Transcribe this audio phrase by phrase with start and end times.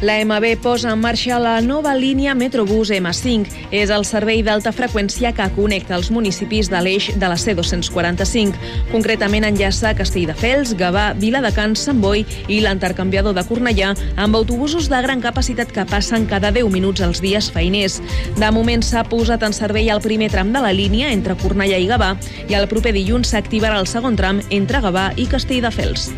[0.00, 3.50] La MB posa en marxa la nova línia Metrobús M5.
[3.70, 8.56] És el servei d'alta freqüència que connecta els municipis de l'eix de la C245.
[8.88, 15.20] Concretament enllaça Castelldefels, Gavà, Viladecans, Sant Boi i l'intercanviador de Cornellà amb autobusos de gran
[15.20, 18.00] capacitat que passen cada 10 minuts als dies feiners.
[18.40, 21.90] De moment s'ha posat en servei el primer tram de la línia entre Cornellà i
[21.92, 22.14] Gavà
[22.48, 26.08] i el proper dilluns s'activarà el segon tram entre Gavà i Castelldefels.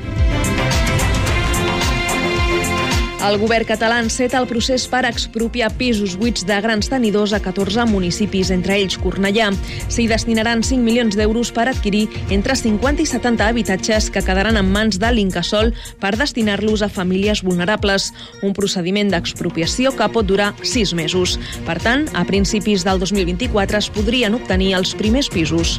[3.22, 7.84] El govern català enceta el procés per expropiar pisos buits de grans tenidors a 14
[7.86, 9.52] municipis, entre ells Cornellà.
[9.86, 14.72] S'hi destinaran 5 milions d'euros per adquirir entre 50 i 70 habitatges que quedaran en
[14.74, 15.70] mans de l'Incasol
[16.02, 18.10] per destinar-los a famílies vulnerables.
[18.42, 21.38] Un procediment d'expropiació que pot durar 6 mesos.
[21.66, 25.78] Per tant, a principis del 2024 es podrien obtenir els primers pisos.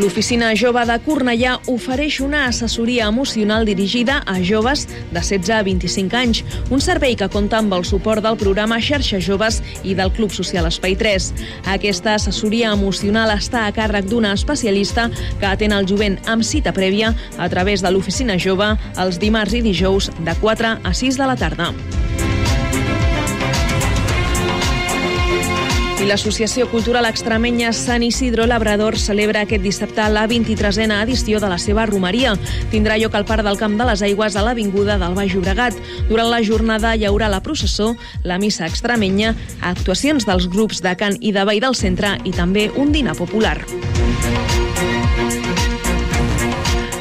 [0.00, 6.16] L'Oficina Jove de Cornellà ofereix una assessoria emocional dirigida a joves de 16 a 25
[6.16, 6.40] anys,
[6.72, 10.70] un servei que compta amb el suport del programa Xarxa Joves i del Club Social
[10.70, 11.28] Espai 3.
[11.74, 17.12] Aquesta assessoria emocional està a càrrec d'una especialista que atén el jovent amb cita prèvia
[17.36, 21.36] a través de l'Oficina Jove els dimarts i dijous de 4 a 6 de la
[21.36, 21.74] tarda.
[26.00, 31.58] I l'Associació Cultural Extremenya Sant Isidro Labrador celebra aquest dissabte la 23a edició de la
[31.60, 32.32] seva romeria.
[32.72, 35.76] Tindrà lloc al Parc del Camp de les Aigües a l'Avinguda del Baix Llobregat.
[36.08, 37.92] Durant la jornada hi haurà la processó,
[38.24, 42.70] la missa extremenya, actuacions dels grups de cant i de ball del centre i també
[42.80, 43.58] un dinar popular.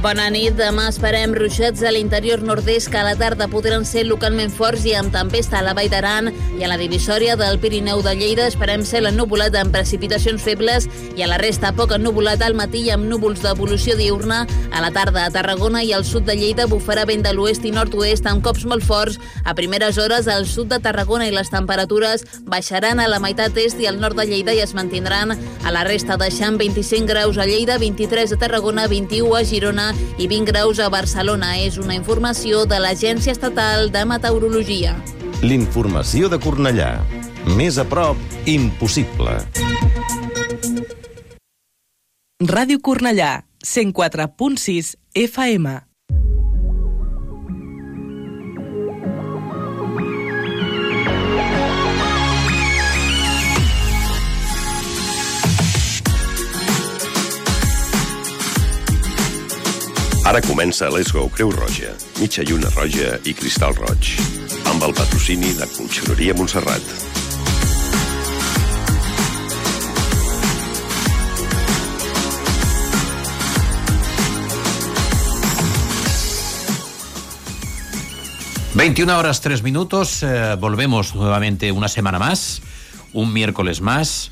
[0.00, 0.54] Bona nit.
[0.56, 4.94] Demà esperem ruixats a l'interior nord-est que a la tarda podran ser localment forts i
[4.96, 8.80] amb tempesta a la Vall d'Aran i a la divisòria del Pirineu de Lleida esperem
[8.88, 10.86] ser ennubulat amb precipitacions febles
[11.18, 14.46] i a la resta poc ennubulat al matí amb núvols d'evolució diurna.
[14.72, 17.74] A la tarda a Tarragona i al sud de Lleida bufarà vent de l'oest i
[17.76, 19.20] nord-oest amb cops molt forts.
[19.44, 23.76] A primeres hores al sud de Tarragona i les temperatures baixaran a la meitat est
[23.76, 27.44] i al nord de Lleida i es mantindran a la resta deixant 25 graus a
[27.44, 31.56] Lleida, 23 a Tarragona, 21 a Girona i 20 graus a Barcelona.
[31.58, 34.94] És una informació de l'Agència Estatal de Meteorologia.
[35.42, 36.92] L'informació de Cornellà.
[37.56, 39.40] Més a prop, impossible.
[42.40, 45.89] Ràdio Cornellà, 104.6 FM.
[60.30, 64.12] Ara comença Let's Go Creu Roja, mitja lluna roja i cristal roig,
[64.70, 66.86] amb el patrocini de Conxeroria Montserrat.
[78.78, 82.62] ...21 horas 3 minutos, eh, volvemos nuevamente una semana más,
[83.12, 84.30] un miércoles más,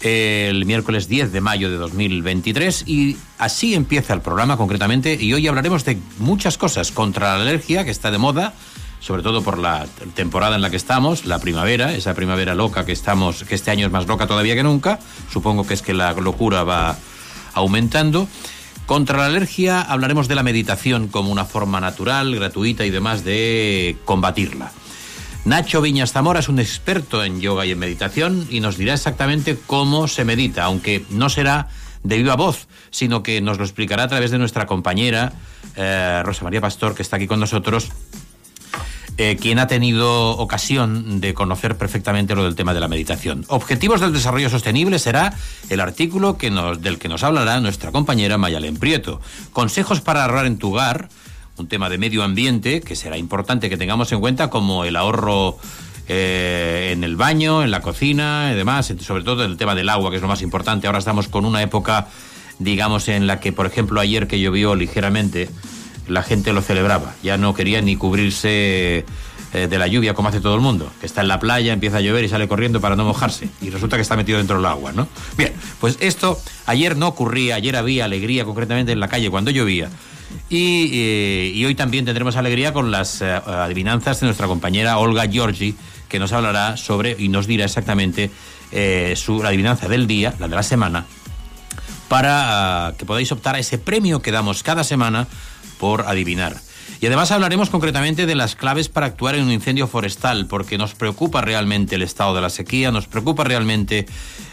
[0.00, 5.46] el miércoles 10 de mayo de 2023 y así empieza el programa concretamente y hoy
[5.46, 8.54] hablaremos de muchas cosas contra la alergia que está de moda
[9.00, 12.92] sobre todo por la temporada en la que estamos, la primavera, esa primavera loca que
[12.92, 15.00] estamos, que este año es más loca todavía que nunca,
[15.32, 16.98] supongo que es que la locura va
[17.54, 18.28] aumentando.
[18.84, 23.96] Contra la alergia hablaremos de la meditación como una forma natural, gratuita y demás de
[24.04, 24.70] combatirla.
[25.44, 29.58] Nacho Viñas Zamora es un experto en yoga y en meditación y nos dirá exactamente
[29.66, 31.68] cómo se medita, aunque no será
[32.02, 35.32] de viva voz, sino que nos lo explicará a través de nuestra compañera
[35.76, 37.88] eh, Rosa María Pastor, que está aquí con nosotros,
[39.16, 43.44] eh, quien ha tenido ocasión de conocer perfectamente lo del tema de la meditación.
[43.48, 45.34] Objetivos del desarrollo sostenible será
[45.68, 49.20] el artículo que del que nos hablará nuestra compañera Mayalén Prieto.
[49.52, 51.08] Consejos para ahorrar en tu hogar
[51.60, 55.58] un tema de medio ambiente que será importante que tengamos en cuenta como el ahorro
[56.08, 60.10] eh, en el baño, en la cocina y demás, sobre todo el tema del agua,
[60.10, 60.86] que es lo más importante.
[60.86, 62.08] Ahora estamos con una época,
[62.58, 65.48] digamos, en la que, por ejemplo, ayer que llovió ligeramente,
[66.08, 67.14] la gente lo celebraba.
[67.22, 69.04] Ya no quería ni cubrirse
[69.52, 71.98] eh, de la lluvia como hace todo el mundo, que está en la playa, empieza
[71.98, 74.66] a llover y sale corriendo para no mojarse y resulta que está metido dentro del
[74.66, 75.08] agua, ¿no?
[75.36, 79.90] Bien, pues esto ayer no ocurría, ayer había alegría concretamente en la calle cuando llovía.
[80.48, 85.26] Y, eh, y hoy también tendremos alegría con las eh, adivinanzas de nuestra compañera Olga
[85.26, 85.76] Giorgi,
[86.08, 88.30] que nos hablará sobre y nos dirá exactamente
[88.72, 91.06] eh, su, la adivinanza del día, la de la semana,
[92.08, 95.28] para ah, que podáis optar a ese premio que damos cada semana
[95.78, 96.56] por adivinar.
[97.00, 100.94] Y además hablaremos concretamente de las claves para actuar en un incendio forestal, porque nos
[100.94, 104.06] preocupa realmente el estado de la sequía, nos preocupa realmente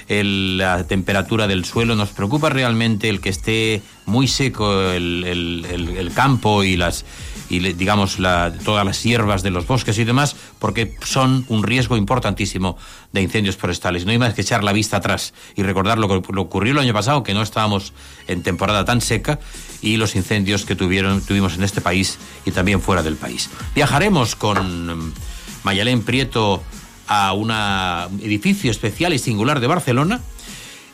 [0.08, 5.66] el- la temperatura del suelo, nos preocupa realmente el que esté muy seco el, el-
[5.98, 7.06] el- campo y las
[7.50, 8.18] y digamos
[8.66, 12.78] todas las hierbas de los bosques y demás, porque son un riesgo importantísimo
[13.14, 14.04] de incendios forestales.
[14.04, 16.80] No hay más que echar la vista atrás y recordar lo que lo ocurrió el
[16.80, 17.94] año pasado, que no estábamos
[18.28, 19.40] en temporada tan seca,
[19.82, 23.50] y los incendios que tuvieron, tuvimos en este país y también fuera del país.
[23.76, 25.14] Viajaremos con mm,
[25.64, 26.62] Mayalén Prieto
[27.08, 27.52] a un
[28.22, 30.22] edificio especial y singular de Barcelona.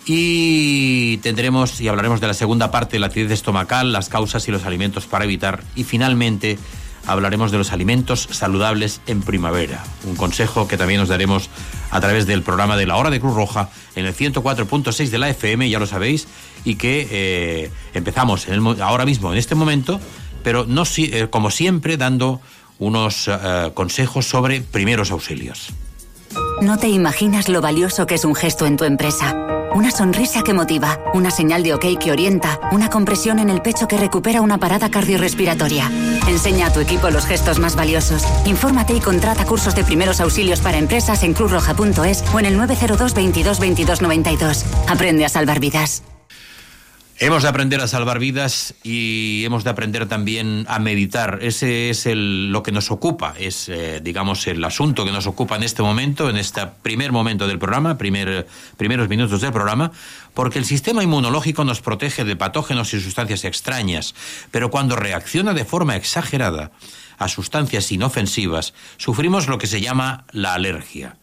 [0.05, 4.65] Y tendremos y hablaremos de la segunda parte la acidez estomacal, las causas y los
[4.65, 5.63] alimentos para evitar.
[5.75, 6.57] Y finalmente
[7.05, 9.83] hablaremos de los alimentos saludables en primavera.
[10.05, 11.49] Un consejo que también os daremos
[11.91, 15.29] a través del programa de la Hora de Cruz Roja en el 104.6 de la
[15.29, 16.27] FM, ya lo sabéis,
[16.63, 19.99] y que eh, empezamos en el ahora mismo, en este momento,
[20.43, 22.41] pero no eh, como siempre dando
[22.79, 25.69] unos eh, consejos sobre primeros auxilios.
[26.61, 29.35] No te imaginas lo valioso que es un gesto en tu empresa.
[29.75, 33.87] Una sonrisa que motiva, una señal de ok que orienta, una compresión en el pecho
[33.87, 35.89] que recupera una parada cardiorrespiratoria.
[36.27, 38.23] Enseña a tu equipo los gestos más valiosos.
[38.45, 43.13] Infórmate y contrata cursos de primeros auxilios para empresas en cruzroja.es o en el 902
[43.13, 44.65] 22 22 92.
[44.87, 46.03] Aprende a salvar vidas.
[47.23, 51.39] Hemos de aprender a salvar vidas y hemos de aprender también a meditar.
[51.41, 55.63] Ese es lo que nos ocupa, es, eh, digamos, el asunto que nos ocupa en
[55.63, 59.93] este momento, en este primer momento del programa, primer, primeros minutos del programa,
[60.33, 64.15] porque el sistema inmunológico nos protege de patógenos y sustancias extrañas,
[64.51, 66.71] pero cuando reacciona de forma exagerada
[67.19, 71.15] a sustancias inofensivas, sufrimos lo que se llama la alergia.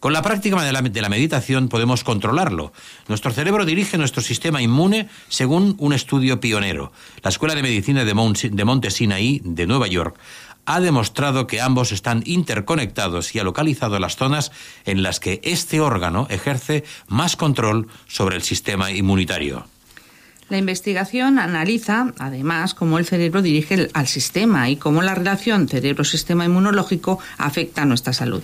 [0.00, 2.72] Con la práctica de la, meditación podemos controlarlo.
[3.08, 6.92] Nuestro cerebro dirige nuestro sistema inmune según un estudio pionero.
[7.22, 10.18] La Escuela de Medicina de, de Monte Sinaí, de Nueva York,
[10.66, 14.50] ha demostrado que ambos están interconectados y ha localizado las zonas
[14.84, 19.66] en las que este órgano ejerce más control sobre el sistema inmunitario.
[20.48, 26.44] La investigación analiza, además, cómo el cerebro dirige al sistema y cómo la relación cerebro-sistema
[26.44, 28.42] inmunológico afecta a nuestra salud.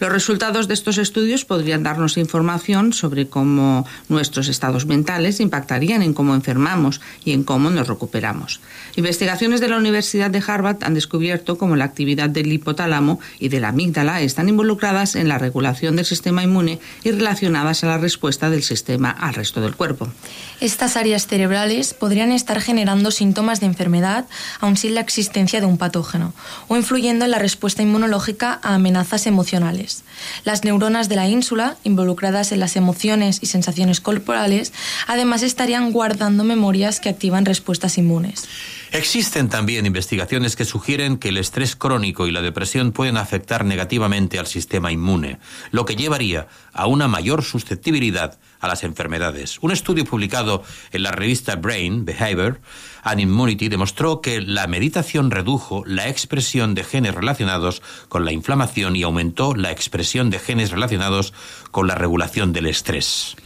[0.00, 6.14] Los resultados de estos estudios podrían darnos información sobre cómo nuestros estados mentales impactarían en
[6.14, 8.60] cómo enfermamos y en cómo nos recuperamos.
[8.94, 13.58] Investigaciones de la Universidad de Harvard han descubierto cómo la actividad del hipotálamo y de
[13.58, 18.50] la amígdala están involucradas en la regulación del sistema inmune y relacionadas a la respuesta
[18.50, 20.12] del sistema al resto del cuerpo.
[20.60, 24.26] Estas áreas cerebrales podrían estar generando síntomas de enfermedad
[24.58, 26.34] aun sin la existencia de un patógeno
[26.66, 30.02] o influyendo en la respuesta inmunológica a amenazas emocionales.
[30.42, 34.72] Las neuronas de la ínsula, involucradas en las emociones y sensaciones corporales,
[35.06, 38.48] además estarían guardando memorias que activan respuestas inmunes.
[38.90, 44.40] Existen también investigaciones que sugieren que el estrés crónico y la depresión pueden afectar negativamente
[44.40, 45.38] al sistema inmune,
[45.70, 49.58] lo que llevaría a una mayor susceptibilidad a las enfermedades.
[49.60, 50.62] Un estudio publicado
[50.92, 52.60] en la revista Brain Behavior
[53.02, 58.96] and Immunity demostró que la meditación redujo la expresión de genes relacionados con la inflamación
[58.96, 61.32] y aumentó la expresión de genes relacionados
[61.70, 63.36] con la regulación del estrés.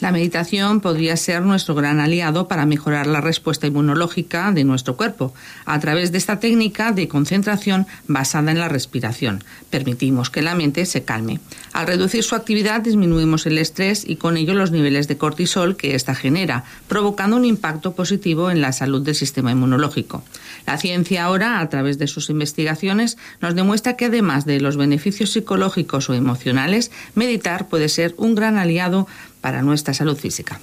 [0.00, 5.34] La meditación podría ser nuestro gran aliado para mejorar la respuesta inmunológica de nuestro cuerpo.
[5.64, 10.86] A través de esta técnica de concentración basada en la respiración, permitimos que la mente
[10.86, 11.40] se calme.
[11.72, 15.96] Al reducir su actividad disminuimos el estrés y con ello los niveles de cortisol que
[15.96, 20.22] ésta genera, provocando un impacto positivo en la salud del sistema inmunológico.
[20.64, 25.30] La ciencia ahora, a través de sus investigaciones, nos demuestra que además de los beneficios
[25.30, 29.08] psicológicos o emocionales, meditar puede ser un gran aliado
[29.40, 30.60] para nuestra salud física.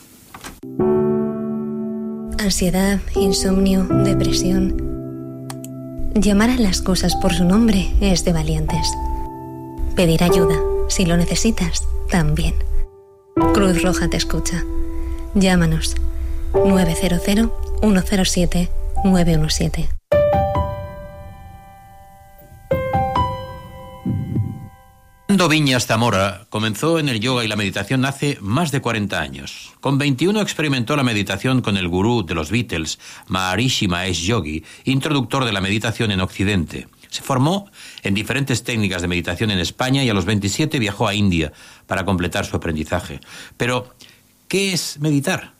[2.39, 5.47] Ansiedad, insomnio, depresión.
[6.13, 8.87] Llamar a las cosas por su nombre es de valientes.
[9.95, 10.55] Pedir ayuda,
[10.87, 12.53] si lo necesitas, también.
[13.53, 14.63] Cruz Roja te escucha.
[15.33, 15.95] Llámanos
[16.53, 17.21] 900
[17.81, 18.69] 107
[19.03, 19.94] 917.
[25.35, 29.73] Fernando Viñas Zamora comenzó en el yoga y la meditación hace más de 40 años.
[29.81, 35.43] Con 21 experimentó la meditación con el gurú de los Beatles, Maharishi Mahesh Yogi, introductor
[35.43, 36.87] de la meditación en Occidente.
[37.09, 37.69] Se formó
[38.03, 41.51] en diferentes técnicas de meditación en España y a los 27 viajó a India
[41.85, 43.19] para completar su aprendizaje.
[43.57, 43.93] Pero,
[44.47, 45.51] ¿qué es meditar?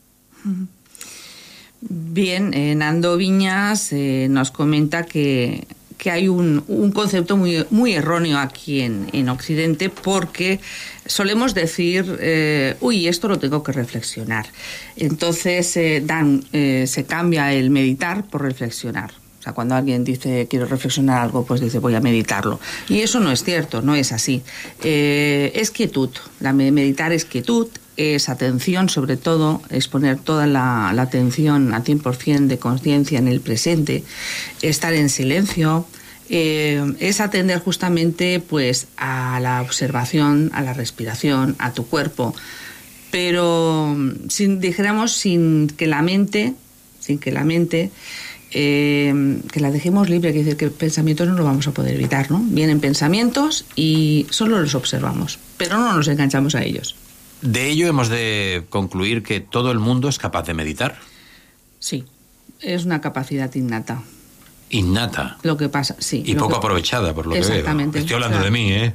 [1.82, 5.66] Bien, eh, Nando Viñas eh, nos comenta que,
[5.98, 10.60] que hay un, un, concepto muy, muy erróneo aquí en, en Occidente porque
[11.06, 14.46] solemos decir, eh, uy, esto lo tengo que reflexionar.
[14.96, 19.12] Entonces eh, dan, eh, se cambia el meditar por reflexionar.
[19.40, 22.60] O sea, cuando alguien dice quiero reflexionar algo, pues dice voy a meditarlo.
[22.88, 24.42] Y eso no es cierto, no es así.
[24.82, 26.10] es quietud.
[26.40, 32.46] La meditar es quietud, es atención, sobre todo, es poner toda la, atención a 100%
[32.46, 34.04] de conciencia en el presente,
[34.62, 35.86] estar en silencio,
[36.28, 42.34] eh, es atender justamente pues a la observación, a la respiración, a tu cuerpo,
[43.10, 43.96] pero
[44.28, 46.54] sin, dijéramos sin que la mente,
[47.00, 47.90] sin que la mente
[48.50, 52.30] eh, que la dejemos libre, quiere decir que pensamientos no lo vamos a poder evitar,
[52.30, 52.42] ¿no?
[52.42, 56.96] Vienen pensamientos y solo los observamos, pero no nos enganchamos a ellos.
[57.46, 60.98] De ello hemos de concluir que todo el mundo es capaz de meditar.
[61.78, 62.04] Sí,
[62.60, 64.02] es una capacidad innata.
[64.70, 65.38] Innata.
[65.42, 66.24] Lo que pasa, sí.
[66.26, 66.56] Y poco que...
[66.56, 68.04] aprovechada, por lo Exactamente, que veo.
[68.04, 68.44] Estoy hablando claro.
[68.44, 68.92] de mí, ¿eh?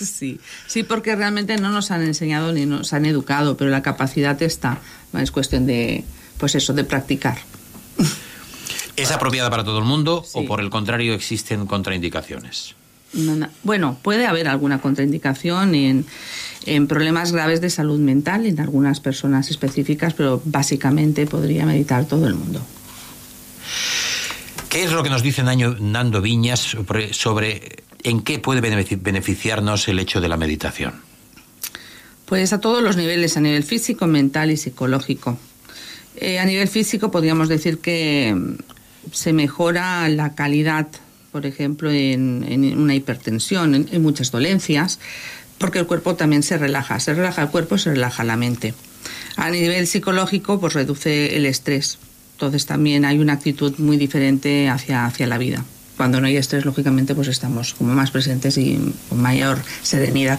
[0.00, 0.40] sí.
[0.66, 4.80] sí, porque realmente no nos han enseñado ni nos han educado, pero la capacidad está.
[5.12, 6.04] Es cuestión de,
[6.38, 7.36] pues eso, de practicar.
[8.96, 10.38] ¿Es apropiada para todo el mundo sí.
[10.38, 12.76] o por el contrario existen contraindicaciones?
[13.14, 13.48] No, no.
[13.62, 16.04] Bueno, puede haber alguna contraindicación en,
[16.66, 22.26] en, problemas graves de salud mental en algunas personas específicas, pero básicamente podría meditar todo
[22.26, 22.60] el mundo.
[24.68, 30.00] ¿Qué es lo que nos dice Nando Viñas sobre, sobre en qué puede beneficiarnos el
[30.00, 30.94] hecho de la meditación?
[32.26, 35.38] Pues a todos los niveles, a nivel físico, mental y psicológico.
[36.16, 38.36] Eh, a nivel físico podríamos decir que
[39.12, 40.88] se mejora la calidad
[41.34, 45.00] por ejemplo, en, en una hipertensión, en, en, muchas dolencias,
[45.58, 47.00] porque el cuerpo también se relaja.
[47.00, 48.72] Se relaja el cuerpo, se relaja la mente.
[49.34, 51.98] A nivel psicológico, pues reduce el estrés.
[52.34, 55.64] Entonces también hay una actitud muy diferente hacia, hacia la vida.
[55.96, 60.38] Cuando no hay estrés, lógicamente, pues estamos como más presentes y con mayor serenidad.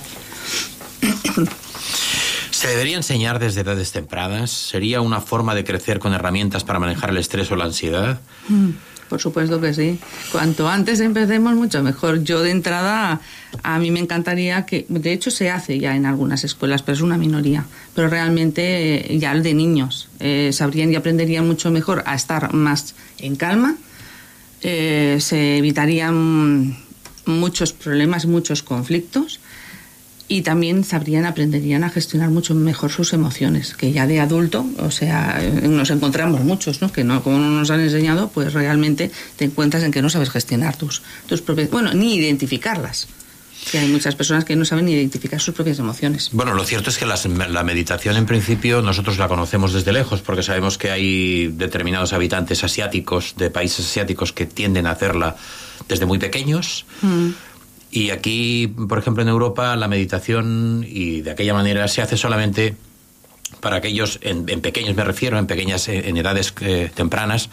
[2.52, 4.50] ¿Se debería enseñar desde edades tempranas?
[4.50, 8.22] ¿Sería una forma de crecer con herramientas para manejar el estrés o la ansiedad?
[8.48, 8.70] Mm.
[9.10, 10.00] Por supuesto que sí.
[10.32, 12.24] Cuanto antes empecemos, mucho mejor.
[12.24, 13.22] Yo de entrada,
[13.62, 17.02] a mí me encantaría que, de hecho se hace ya en algunas escuelas, pero es
[17.02, 17.66] una minoría.
[17.94, 22.96] Pero realmente eh, ya de niños eh, sabrían y aprenderían mucho mejor a estar más
[23.20, 23.76] en calma.
[24.62, 26.78] Eh, se evitarían
[27.26, 29.40] muchos problemas, muchos conflictos
[30.28, 34.90] y también sabrían, aprenderían a gestionar mucho mejor sus emociones, que ya de adulto, o
[34.90, 36.92] sea, nos encontramos muchos, ¿no?
[36.92, 40.32] Que no, como no nos han enseñado, pues realmente te encuentras en que no sabes
[40.32, 43.08] gestionar tus, tus propias, bueno, ni identificarlas.
[43.72, 46.30] Que hay muchas personas que no saben identificar sus propias emociones.
[46.34, 50.22] Bueno, lo cierto es que las, la meditación en principio nosotros la conocemos desde lejos
[50.22, 55.36] porque sabemos que hay determinados habitantes asiáticos, de países asiáticos, que tienden a hacerla
[55.88, 56.86] desde muy pequeños.
[57.02, 57.30] Mm
[57.96, 62.76] y aquí, por ejemplo, en Europa, la meditación y de aquella manera se hace solamente
[63.62, 67.50] para aquellos, en, en pequeños me refiero, en pequeñas, en edades eh, tempranas,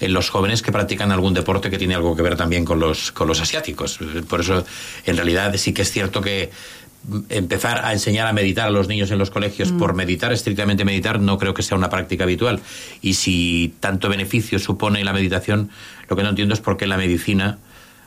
[0.00, 3.12] en los jóvenes que practican algún deporte que tiene algo que ver también con los,
[3.12, 3.98] con los asiáticos.
[4.26, 4.64] Por eso,
[5.04, 6.50] en realidad, sí que es cierto que
[7.28, 9.78] empezar a enseñar a meditar a los niños en los colegios mm.
[9.78, 12.60] por meditar, estrictamente meditar, no creo que sea una práctica habitual.
[13.02, 15.68] Y si tanto beneficio supone la meditación,
[16.08, 17.58] lo que no entiendo es por qué la medicina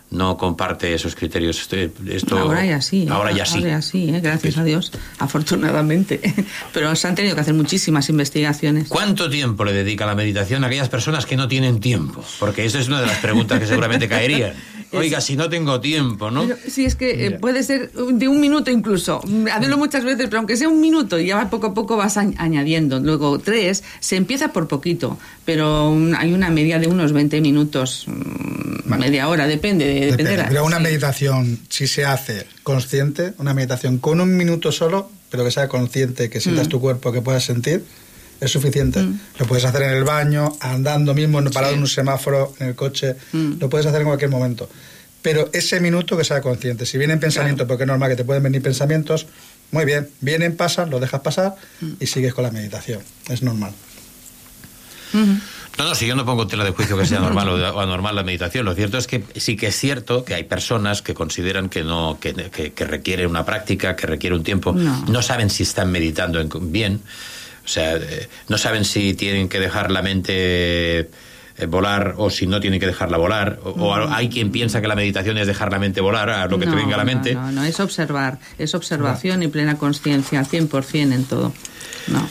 [0.10, 1.60] no comparte esos criterios.
[1.60, 1.76] Esto,
[2.10, 3.08] esto ahora ya sí.
[3.10, 3.58] Ahora ya sí.
[3.58, 4.20] Ahora ya sí, ¿eh?
[4.22, 4.60] gracias sí.
[4.60, 6.22] a Dios, afortunadamente.
[6.74, 8.88] Pero se han tenido que hacer muchísimas investigaciones.
[8.88, 12.24] ¿Cuánto tiempo le dedica la meditación a aquellas personas que no tienen tiempo?
[12.40, 14.54] Porque esa es una de las preguntas que seguramente caerían.
[14.92, 16.44] Oiga, si no tengo tiempo, ¿no?
[16.44, 19.22] Pero, sí, es que eh, puede ser de un minuto incluso.
[19.52, 23.00] Hazlo muchas veces, pero aunque sea un minuto, ya poco a poco vas añadiendo.
[23.00, 28.06] Luego, tres, se empieza por poquito, pero un, hay una media de unos 20 minutos,
[28.86, 29.06] vale.
[29.06, 29.86] media hora, depende.
[29.86, 30.84] De, depende, depende pero una sí.
[30.84, 36.30] meditación, si se hace consciente, una meditación con un minuto solo, pero que sea consciente,
[36.30, 36.70] que sientas mm.
[36.70, 37.84] tu cuerpo, que puedas sentir,
[38.40, 39.02] es suficiente.
[39.02, 39.20] Mm.
[39.40, 41.78] Lo puedes hacer en el baño, andando mismo, parado sí.
[41.78, 43.54] en un semáforo, en el coche, mm.
[43.60, 44.70] lo puedes hacer en cualquier momento.
[45.22, 46.86] Pero ese minuto que sea consciente.
[46.86, 47.68] Si vienen pensamientos, claro.
[47.70, 49.28] porque es normal que te pueden venir pensamientos,
[49.72, 51.94] muy bien, vienen, pasan, los dejas pasar mm.
[52.00, 53.02] y sigues con la meditación.
[53.28, 53.74] Es normal.
[55.14, 55.42] -hmm.
[55.78, 58.24] No, no, si yo no pongo tela de juicio que sea normal o anormal la
[58.24, 58.66] meditación.
[58.66, 62.18] Lo cierto es que sí que es cierto que hay personas que consideran que no,
[62.20, 64.74] que, que, que requiere una práctica, que requiere un tiempo.
[64.74, 67.02] No, no saben si están meditando bien.
[67.68, 72.48] O sea, eh, no saben si tienen que dejar la mente eh, volar o si
[72.48, 73.60] no tienen que dejarla volar.
[73.66, 76.66] O, hay quien piensa que la meditación es dejar la mente volar a lo que
[76.66, 77.34] te No, venga a la mente.
[77.34, 81.52] No, no, no, es observar, es observación y plena conciencia, 100% en todo.
[82.08, 82.30] No.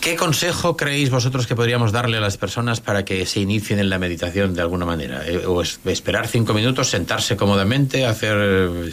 [0.00, 3.90] ¿Qué consejo creéis vosotros que podríamos darle a las personas para que se inicien en
[3.90, 5.22] la meditación de alguna manera?
[5.24, 8.90] Eh, ¿O es- esperar cinco minutos, sentarse cómodamente, hacer...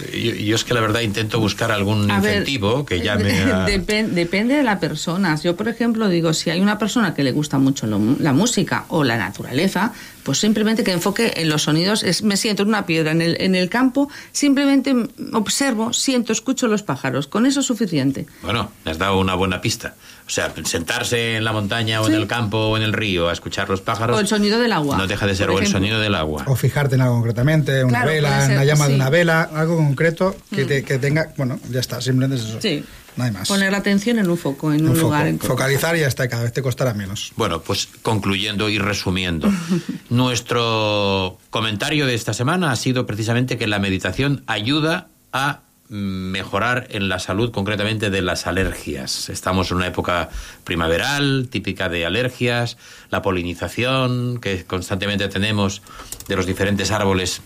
[0.00, 3.16] eh, Yo, yo es que la verdad intento buscar algún A ver, incentivo que ya
[3.16, 3.30] me...
[3.40, 5.36] ha- Depen- depende de la persona.
[5.42, 8.84] Yo, por ejemplo, digo, si hay una persona que le gusta mucho lo- la música
[8.88, 9.92] o la naturaleza,
[10.28, 12.02] pues simplemente que enfoque en los sonidos.
[12.02, 14.94] Es, me siento en una piedra en el, en el campo, simplemente
[15.32, 17.26] observo, siento, escucho los pájaros.
[17.28, 18.26] Con eso es suficiente.
[18.42, 19.94] Bueno, me has dado una buena pista.
[20.26, 23.32] O sea, sentarse en la montaña o en el campo o en el río a
[23.32, 24.14] escuchar los pájaros...
[24.18, 24.98] O el sonido del agua.
[24.98, 26.44] No deja de ser, o el sonido del agua.
[26.46, 28.90] O fijarte en algo concretamente, una Claro, vela, en la llama sí.
[28.90, 31.32] de una vela, algo concreto que, te- que tenga.
[31.38, 32.60] Bueno, ya está, simplemente es eso.
[32.60, 32.84] Sí.
[33.18, 33.48] No hay más.
[33.48, 35.06] Poner la atención en un foco, en un, Un foco.
[35.08, 35.26] lugar.
[35.26, 37.32] En Focalizar y ya está, cada vez te costará menos.
[37.34, 39.52] Bueno, pues concluyendo y resumiendo,
[40.08, 47.08] nuestro comentario de esta semana ha sido precisamente que la meditación ayuda a mejorar en
[47.08, 49.28] la salud concretamente de las alergias.
[49.30, 50.28] Estamos en una época
[50.62, 52.76] primaveral, típica de alergias,
[53.10, 55.82] la polinización que constantemente tenemos
[56.28, 57.40] de los diferentes árboles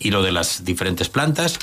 [0.00, 1.58] y lo de las diferentes plantas.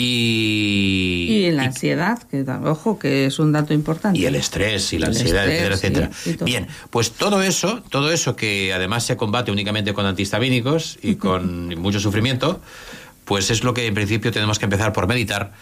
[0.00, 4.18] Y, Y la ansiedad, que ojo, que es un dato importante.
[4.18, 6.44] y el estrés y la El ansiedad, estrés, etcétera, sí, etcétera.
[6.44, 11.68] Bien, pues todo eso, todo eso que además se combate únicamente con antihistamínicos y con
[11.80, 12.60] mucho sufrimiento,
[13.24, 15.52] pues es lo que en principio tenemos que empezar por meditar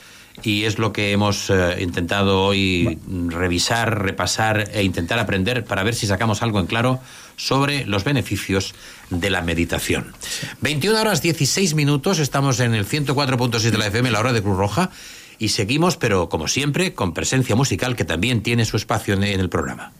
[0.43, 5.95] y es lo que hemos eh, intentado hoy revisar, repasar e intentar aprender para ver
[5.95, 7.01] si sacamos algo en claro
[7.37, 8.75] sobre los beneficios
[9.11, 10.13] de la meditación.
[10.61, 14.57] 21 horas 16 minutos, estamos en el 104.6 de la FM, la hora de Cruz
[14.57, 14.91] Roja,
[15.39, 19.41] y seguimos, pero como siempre, con presencia musical que también tiene su espacio en en
[19.41, 19.93] el programa.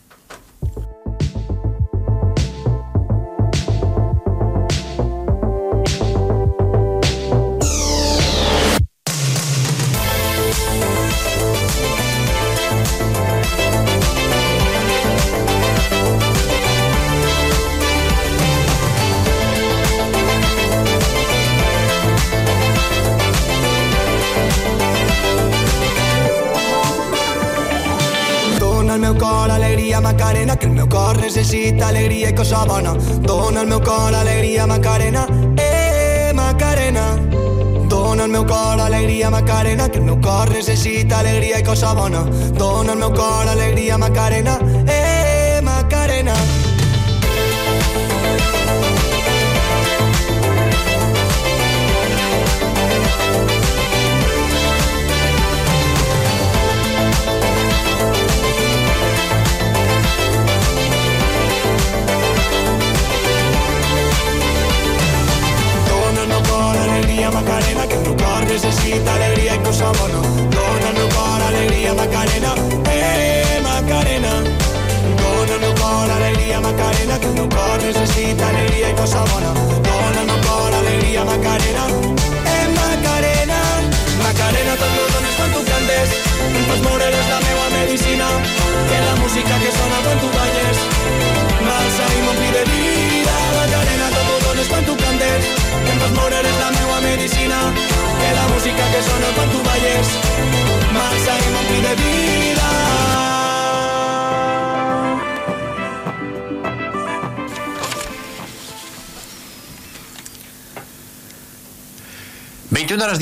[42.59, 42.66] Dans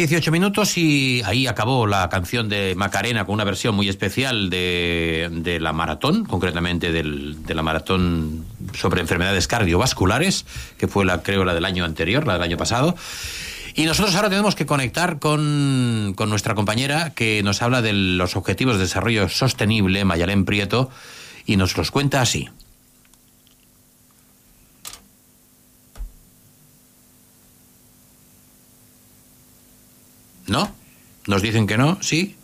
[0.06, 5.28] 18 minutos y ahí acabó la canción de Macarena con una versión muy especial de,
[5.32, 10.44] de la maratón, concretamente del- de la maratón sobre enfermedades cardiovasculares,
[10.76, 12.94] que fue la, creo, la del año anterior, la del año pasado.
[13.74, 18.36] Y nosotros ahora tenemos que conectar con, con nuestra compañera que nos habla de los
[18.36, 20.90] objetivos de desarrollo sostenible, Mayalén Prieto,
[21.46, 22.48] y nos los cuenta así.
[30.46, 30.70] ¿No?
[31.26, 31.98] ¿Nos dicen que no?
[32.02, 32.36] ¿Sí?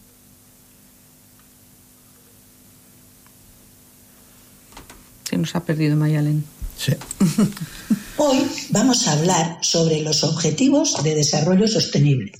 [5.28, 6.44] Se nos ha perdido Mayalen.
[6.76, 6.92] Sí.
[8.16, 8.38] Hoy
[8.70, 12.32] vamos a hablar sobre los Objetivos de Desarrollo Sostenible,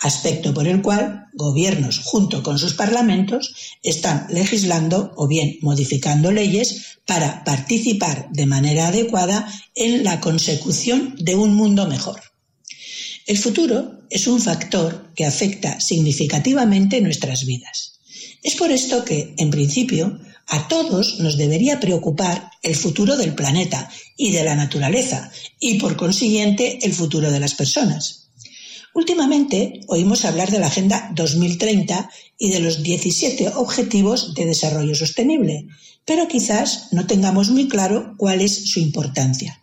[0.00, 6.98] aspecto por el cual gobiernos junto con sus parlamentos están legislando o bien modificando leyes
[7.06, 12.33] para participar de manera adecuada en la consecución de un mundo mejor.
[13.26, 18.00] El futuro es un factor que afecta significativamente nuestras vidas.
[18.42, 23.90] Es por esto que, en principio, A todos nos debería preocupar el futuro del planeta
[24.16, 28.28] y de la naturaleza y por consiguiente el futuro de las personas.
[28.94, 35.66] Últimamente oímos hablar de la Agenda 2030 y de los 17 Objetivos de Desarrollo Sostenible,
[36.04, 39.62] pero quizás no tengamos muy claro cuál es su importancia.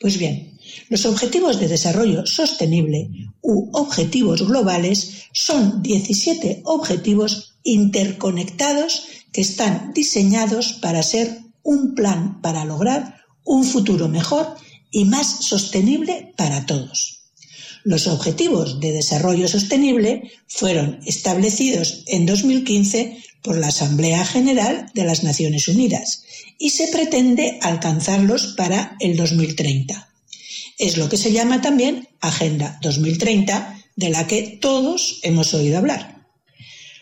[0.00, 0.55] Pues bien,
[0.88, 3.08] los Objetivos de Desarrollo Sostenible
[3.42, 12.64] u Objetivos Globales son 17 objetivos interconectados que están diseñados para ser un plan para
[12.64, 14.54] lograr un futuro mejor
[14.90, 17.16] y más sostenible para todos.
[17.84, 25.22] Los Objetivos de Desarrollo Sostenible fueron establecidos en 2015 por la Asamblea General de las
[25.22, 26.24] Naciones Unidas
[26.58, 30.05] y se pretende alcanzarlos para el 2030.
[30.78, 36.26] Es lo que se llama también Agenda 2030, de la que todos hemos oído hablar.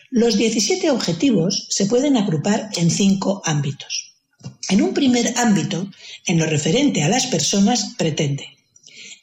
[0.09, 4.15] Los 17 objetivos se pueden agrupar en cinco ámbitos.
[4.69, 5.89] En un primer ámbito,
[6.25, 8.55] en lo referente a las personas, pretende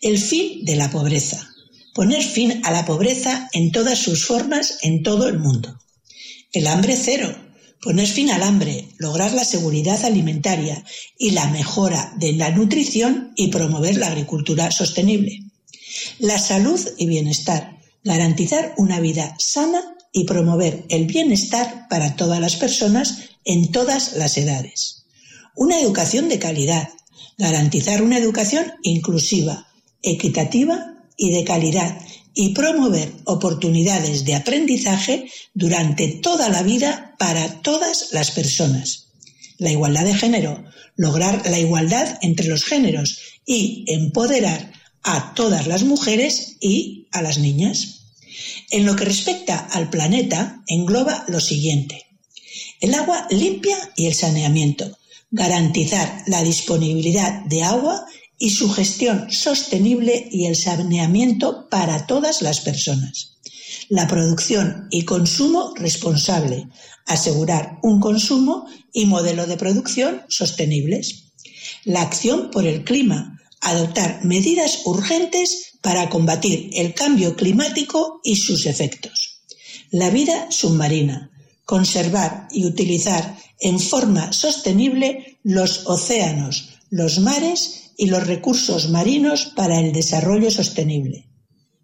[0.03, 1.49] el fin de la pobreza,
[1.95, 5.79] poner fin a la pobreza en todas sus formas en todo el mundo.
[6.53, 7.35] El hambre cero,
[7.83, 10.85] poner fin al hambre, lograr la seguridad alimentaria
[11.18, 15.40] y la mejora de la nutrición y promover la agricultura sostenible.
[16.21, 22.55] La salud y bienestar, garantizar una vida sana y promover el bienestar para todas las
[22.55, 25.05] personas en todas las edades.
[25.57, 26.88] Una educación de calidad,
[27.37, 29.66] garantizar una educación inclusiva,
[30.03, 31.99] equitativa y de calidad
[32.35, 39.09] y promover oportunidades de aprendizaje durante toda la vida para todas las personas.
[39.59, 40.64] La igualdad de género,
[40.97, 47.38] lograr la igualdad entre los géneros y empoderar a todas las mujeres y a las
[47.38, 48.01] niñas.
[48.71, 52.07] En lo que respecta al planeta, engloba lo siguiente.
[52.81, 54.99] El agua limpia y el saneamiento,
[55.31, 58.07] garantizar la disponibilidad de agua
[58.43, 63.37] y su gestión sostenible y el saneamiento para todas las personas.
[63.89, 66.67] La producción y consumo responsable,
[67.07, 71.35] asegurar un consumo y modelo de producción sostenibles.
[71.85, 78.67] La acción por el clima, adoptar medidas urgentes para combatir el cambio climático y sus
[78.67, 79.45] efectos.
[79.93, 81.31] La vida submarina,
[81.65, 89.79] conservar y utilizar en forma sostenible los océanos, los mares y los recursos marinos para
[89.79, 91.29] el desarrollo sostenible.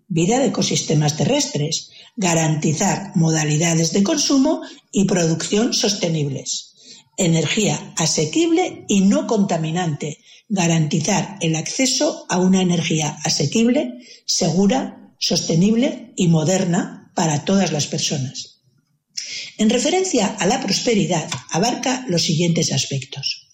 [0.09, 6.75] Vida de ecosistemas terrestres, garantizar modalidades de consumo y producción sostenibles.
[7.17, 10.19] Energía asequible y no contaminante,
[10.49, 18.63] garantizar el acceso a una energía asequible, segura, sostenible y moderna para todas las personas.
[19.59, 23.48] En referencia a la prosperidad, abarca los siguientes aspectos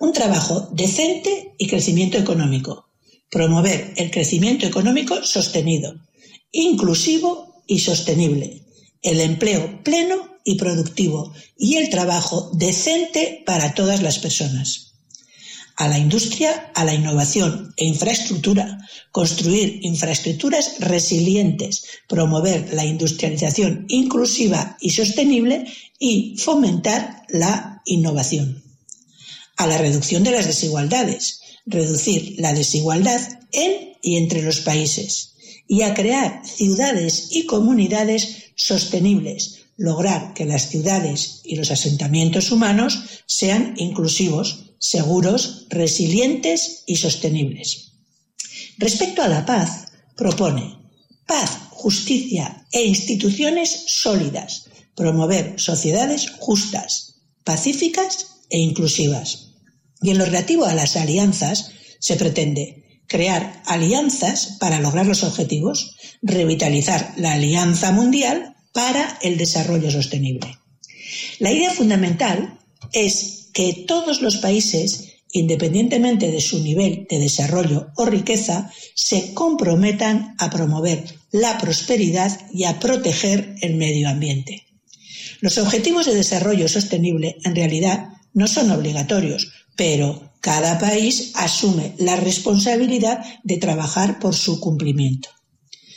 [0.00, 2.88] un trabajo decente y crecimiento económico.
[3.30, 5.94] Promover el crecimiento económico sostenido,
[6.52, 8.62] inclusivo y sostenible.
[9.02, 14.92] El empleo pleno y productivo y el trabajo decente para todas las personas.
[15.76, 18.78] A la industria, a la innovación e infraestructura,
[19.10, 25.64] construir infraestructuras resilientes, promover la industrialización inclusiva y sostenible
[25.98, 28.63] y fomentar la innovación
[29.56, 33.20] a la reducción de las desigualdades, reducir la desigualdad
[33.52, 35.34] en y entre los países
[35.66, 43.00] y a crear ciudades y comunidades sostenibles, lograr que las ciudades y los asentamientos humanos
[43.26, 47.92] sean inclusivos, seguros, resilientes y sostenibles.
[48.78, 49.86] Respecto a la paz,
[50.16, 50.78] propone
[51.26, 59.52] paz, justicia e instituciones sólidas, promover sociedades justas, pacíficas e inclusivas.
[60.02, 65.96] Y en lo relativo a las alianzas, se pretende crear alianzas para lograr los objetivos,
[66.22, 70.58] revitalizar la alianza mundial para el desarrollo sostenible.
[71.38, 72.58] La idea fundamental
[72.92, 80.34] es que todos los países, independientemente de su nivel de desarrollo o riqueza, se comprometan
[80.38, 84.66] a promover la prosperidad y a proteger el medio ambiente.
[85.40, 92.16] Los objetivos de desarrollo sostenible, en realidad, no son obligatorios, pero cada país asume la
[92.16, 95.30] responsabilidad de trabajar por su cumplimiento.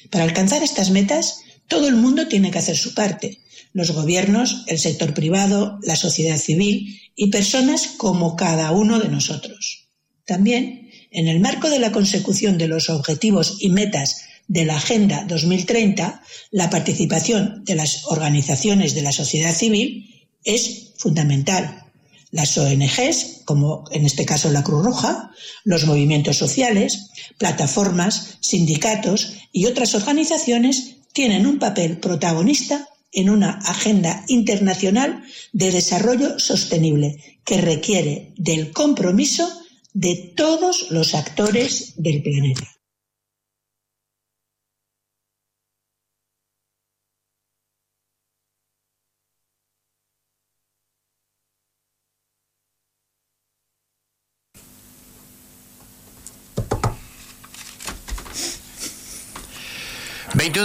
[0.09, 3.39] Para alcanzar estas metas, todo el mundo tiene que hacer su parte,
[3.73, 9.89] los gobiernos, el sector privado, la sociedad civil y personas como cada uno de nosotros.
[10.25, 15.25] También, en el marco de la consecución de los objetivos y metas de la Agenda
[15.27, 16.21] 2030,
[16.51, 21.86] la participación de las organizaciones de la sociedad civil es fundamental
[22.37, 25.31] Las ONGs, como en este caso la Cruz Roja,
[25.63, 34.23] los movimientos sociales, plataformas, sindicatos y otras organizaciones tienen un papel protagonista en una agenda
[34.27, 39.49] internacional de desarrollo sostenible que requiere del compromiso
[39.93, 42.76] de todos los actores del planeta.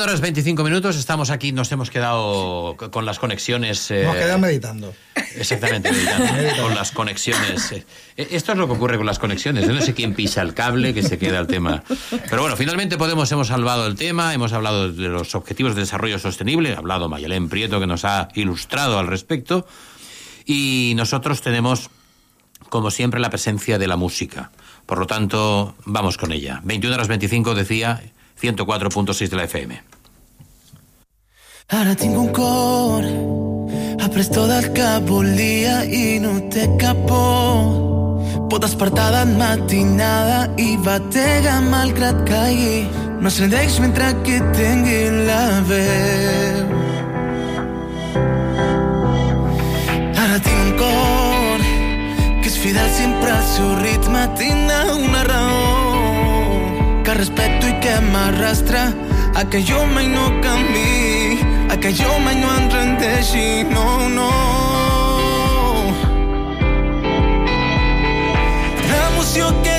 [0.03, 3.89] ...21 horas 25 minutos, estamos aquí, nos hemos quedado con las conexiones...
[3.93, 4.93] Eh, Hemos quedado meditando.
[5.37, 7.71] Exactamente, meditando, con las conexiones.
[7.71, 7.85] Eh,
[8.17, 10.93] esto es lo que ocurre con las conexiones, yo no sé quién pisa el cable,
[10.93, 11.85] que se queda el tema.
[12.29, 16.19] Pero bueno, finalmente Podemos hemos salvado el tema, hemos hablado de los objetivos de desarrollo
[16.19, 19.69] sostenible, ha hablado Mayalén Prieto, que nos ha ilustrado al respecto,
[20.45, 21.91] y nosotros tenemos,
[22.71, 24.51] como siempre, la presencia de la música.
[24.85, 26.61] Por lo tanto, vamos con ella.
[26.65, 28.03] 21 horas 25 decía
[28.43, 29.83] 104.6 de la FM.
[31.73, 33.07] Ara tinc un cor
[34.03, 37.71] après tot el que volia i no té cap por.
[38.51, 42.83] Pot despertar de matinada i batega malgrat caigui.
[43.23, 45.01] No es rendeix mentre que tingui
[45.31, 46.77] la veu.
[50.27, 51.67] Ara tinc un cor
[52.43, 55.52] que és fidel sempre al seu ritme, tindrà una raó
[57.15, 58.83] respeto i que m'arrastra
[59.35, 61.39] a que jo mai no canvi,
[61.73, 64.31] a que jo mai no em rendeixi, no, no.
[68.91, 69.72] L'emoció que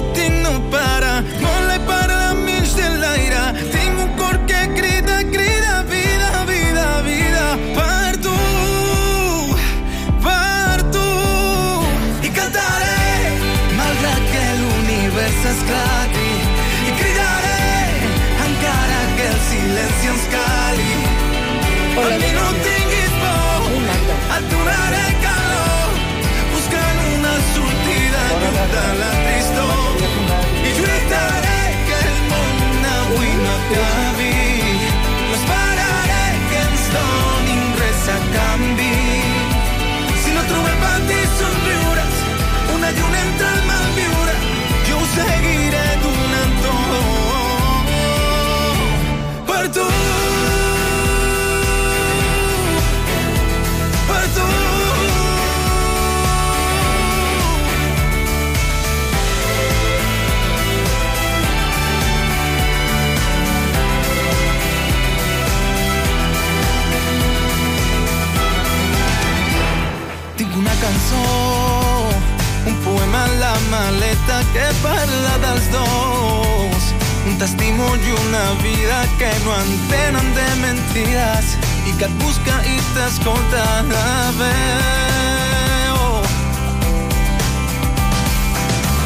[74.53, 76.83] que parla dels dos.
[77.25, 81.55] Un testimoni i una vida que no entenen de mentides
[81.87, 84.07] i que et busca i t'escolta de
[84.39, 86.01] veu.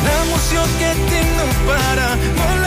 [0.08, 2.67] L'emoció que tinc no para, i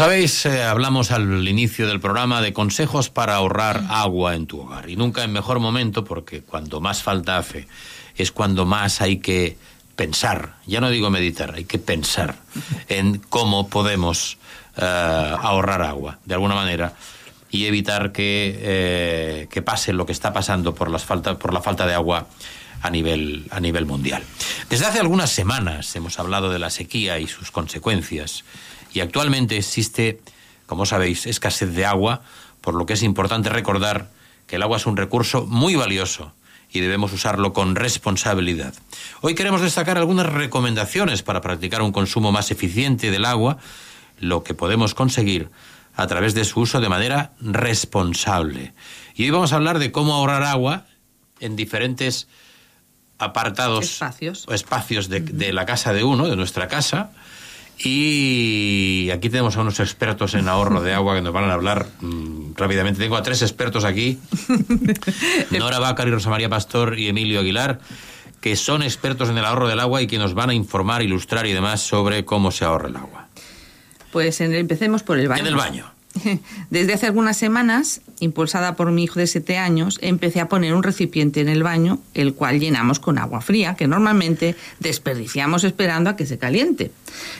[0.00, 4.88] sabéis, eh, hablamos al inicio del programa de consejos para ahorrar agua en tu hogar.
[4.88, 7.68] Y nunca en mejor momento, porque cuando más falta hace,
[8.16, 9.58] es cuando más hay que
[9.96, 12.36] pensar, ya no digo meditar, hay que pensar
[12.88, 14.38] en cómo podemos
[14.78, 16.94] eh, ahorrar agua, de alguna manera,
[17.50, 21.60] y evitar que, eh, que pase lo que está pasando por, las falta, por la
[21.60, 22.26] falta de agua
[22.80, 24.22] a nivel, a nivel mundial.
[24.70, 28.44] Desde hace algunas semanas hemos hablado de la sequía y sus consecuencias
[28.92, 30.20] y actualmente existe,
[30.66, 32.22] como sabéis, escasez de agua,
[32.60, 34.10] por lo que es importante recordar
[34.46, 36.32] que el agua es un recurso muy valioso
[36.72, 38.74] y debemos usarlo con responsabilidad.
[39.20, 43.58] Hoy queremos destacar algunas recomendaciones para practicar un consumo más eficiente del agua,
[44.18, 45.50] lo que podemos conseguir
[45.96, 48.72] a través de su uso de manera responsable.
[49.14, 50.86] Y hoy vamos a hablar de cómo ahorrar agua
[51.40, 52.28] en diferentes
[53.18, 54.46] apartados Espacios.
[54.48, 57.10] o espacios de, de la casa de uno, de nuestra casa.
[57.82, 61.86] Y aquí tenemos a unos expertos en ahorro de agua que nos van a hablar
[62.00, 63.00] mm, rápidamente.
[63.00, 64.18] Tengo a tres expertos aquí,
[65.50, 67.80] Nora Bácar Rosa María Pastor y Emilio Aguilar,
[68.40, 71.46] que son expertos en el ahorro del agua y que nos van a informar, ilustrar
[71.46, 73.28] y demás sobre cómo se ahorra el agua.
[74.12, 75.40] Pues en- empecemos por el baño.
[75.40, 75.86] En el baño.
[76.70, 80.82] Desde hace algunas semanas, impulsada por mi hijo de 7 años, empecé a poner un
[80.82, 86.16] recipiente en el baño, el cual llenamos con agua fría, que normalmente desperdiciamos esperando a
[86.16, 86.90] que se caliente.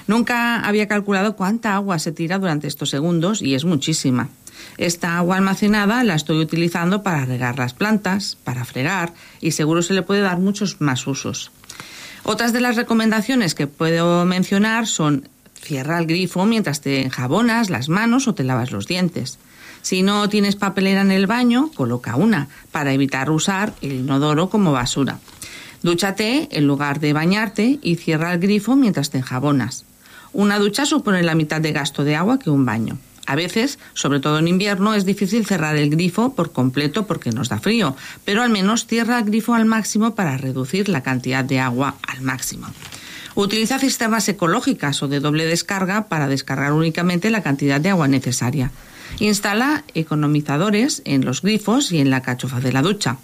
[0.06, 4.28] Nunca había calculado cuánta agua se tira durante estos segundos y es muchísima.
[4.76, 9.94] Esta agua almacenada la estoy utilizando para regar las plantas, para fregar y seguro se
[9.94, 11.50] le puede dar muchos más usos.
[12.22, 15.28] Otras de las recomendaciones que puedo mencionar son
[15.60, 19.38] cierra el grifo mientras te enjabonas las manos o te lavas los dientes.
[19.82, 24.72] Si no tienes papelera en el baño, coloca una para evitar usar el inodoro como
[24.72, 25.18] basura.
[25.82, 29.84] Dúchate en lugar de bañarte y cierra el grifo mientras te enjabonas.
[30.32, 32.98] Una ducha supone la mitad de gasto de agua que un baño.
[33.26, 37.48] A veces, sobre todo en invierno, es difícil cerrar el grifo por completo porque nos
[37.48, 41.60] da frío, pero al menos cierra el grifo al máximo para reducir la cantidad de
[41.60, 42.66] agua al máximo.
[43.34, 48.70] Utiliza cisternas ecológicas o de doble descarga para descargar únicamente la cantidad de agua necesaria.
[49.18, 53.18] Instala economizadores en los grifos y en la cachofa de la ducha.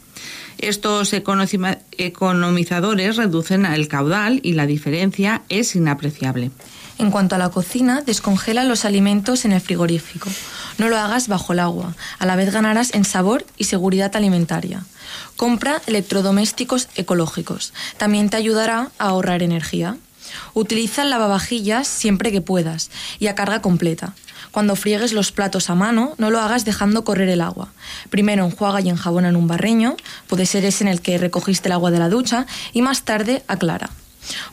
[0.58, 6.50] Estos economizadores reducen el caudal y la diferencia es inapreciable.
[6.98, 10.30] En cuanto a la cocina, descongela los alimentos en el frigorífico.
[10.78, 11.94] No lo hagas bajo el agua.
[12.18, 14.84] A la vez ganarás en sabor y seguridad alimentaria.
[15.36, 17.72] Compra electrodomésticos ecológicos.
[17.96, 19.96] También te ayudará a ahorrar energía.
[20.54, 24.14] Utiliza el lavavajillas siempre que puedas y a carga completa.
[24.50, 27.68] Cuando friegues los platos a mano, no lo hagas dejando correr el agua.
[28.10, 29.96] Primero enjuaga y enjabona en un barreño,
[30.28, 33.44] puede ser ese en el que recogiste el agua de la ducha, y más tarde
[33.48, 33.90] aclara.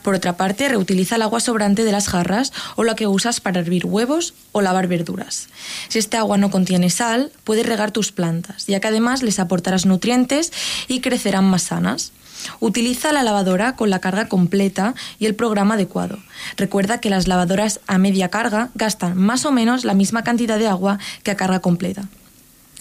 [0.02, 3.60] Por otra parte, reutiliza el agua sobrante de las jarras o la que usas para
[3.60, 5.48] hervir huevos o lavar verduras.
[5.88, 9.86] Si esta agua no contiene sal, puedes regar tus plantas, ya que además les aportarás
[9.86, 10.52] nutrientes
[10.88, 12.12] y crecerán más sanas.
[12.60, 16.18] Utiliza la lavadora con la carga completa y el programa adecuado.
[16.56, 20.68] Recuerda que las lavadoras a media carga gastan más o menos la misma cantidad de
[20.68, 22.08] agua que a carga completa.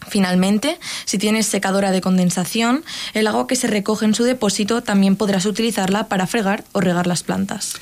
[0.07, 5.15] Finalmente, si tienes secadora de condensación, el agua que se recoge en su depósito también
[5.15, 7.75] podrás utilizarla para fregar o regar las plantas.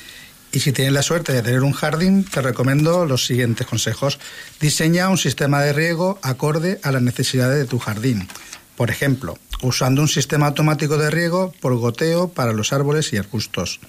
[0.52, 4.18] Y si tienes la suerte de tener un jardín, te recomiendo los siguientes consejos.
[4.60, 8.28] Diseña un sistema de riego acorde a las necesidades de tu jardín.
[8.76, 13.80] Por ejemplo, usando un sistema automático de riego por goteo para los árboles y arbustos.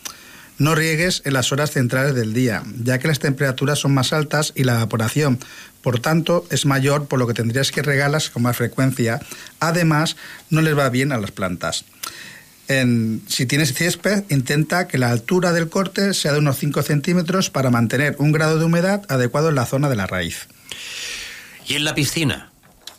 [0.58, 4.54] No riegues en las horas centrales del día, ya que las temperaturas son más altas
[4.56, 5.39] y la evaporación,
[5.84, 9.19] por tanto, es mayor, por lo que tendrías que regarlas con más frecuencia.
[9.60, 10.15] Además,
[10.50, 11.86] no les va bien a las plantas.
[12.69, 17.50] En- si tienes césped, intenta que la altura del corte sea de unos 5 centímetros
[17.50, 20.48] para mantener un grado de humedad adecuado en la zona de la raíz.
[21.67, 22.50] Y en la piscina,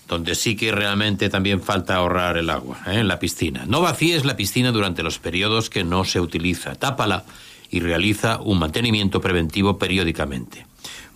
[0.06, 2.98] donde sí que realmente también falta ahorrar el agua, ¿eh?
[3.00, 3.64] en la piscina.
[3.66, 6.74] No vacíes la piscina durante los periodos que no se utiliza.
[6.74, 7.24] Tápala
[7.70, 10.66] y realiza un mantenimiento preventivo periódicamente.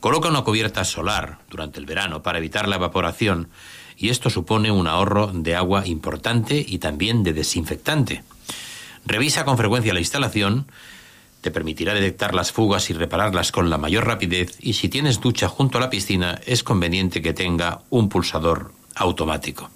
[0.00, 3.48] Coloca una cubierta solar durante el verano para evitar la evaporación
[3.96, 8.22] y esto supone un ahorro de agua importante y también de desinfectante.
[9.04, 10.70] Revisa con frecuencia la instalación,
[11.40, 15.48] te permitirá detectar las fugas y repararlas con la mayor rapidez y si tienes ducha
[15.48, 19.68] junto a la piscina es conveniente que tenga un pulsador automático.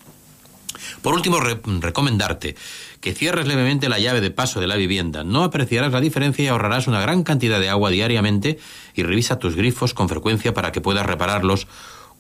[1.01, 2.55] Por último, re- recomendarte
[3.01, 5.25] que cierres levemente la llave de paso de la vivienda.
[5.25, 8.59] No apreciarás la diferencia y ahorrarás una gran cantidad de agua diariamente
[8.95, 11.67] y revisa tus grifos con frecuencia para que puedas repararlos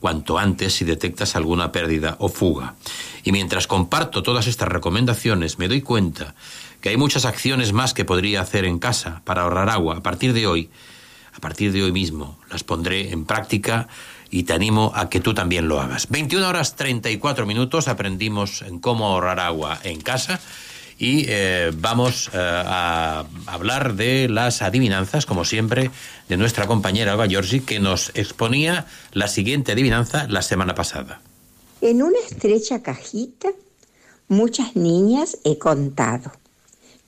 [0.00, 2.74] cuanto antes si detectas alguna pérdida o fuga.
[3.22, 6.34] Y mientras comparto todas estas recomendaciones, me doy cuenta
[6.80, 9.98] que hay muchas acciones más que podría hacer en casa para ahorrar agua.
[9.98, 10.70] A partir de hoy,
[11.32, 13.86] a partir de hoy mismo las pondré en práctica
[14.32, 16.08] y te animo a que tú también lo hagas.
[16.08, 20.40] 21 horas 34 minutos aprendimos en cómo ahorrar agua en casa
[20.98, 25.90] y eh, vamos eh, a hablar de las adivinanzas, como siempre,
[26.28, 31.20] de nuestra compañera Alba Giorgi, que nos exponía la siguiente adivinanza la semana pasada.
[31.82, 33.48] En una estrecha cajita,
[34.28, 36.32] muchas niñas he contado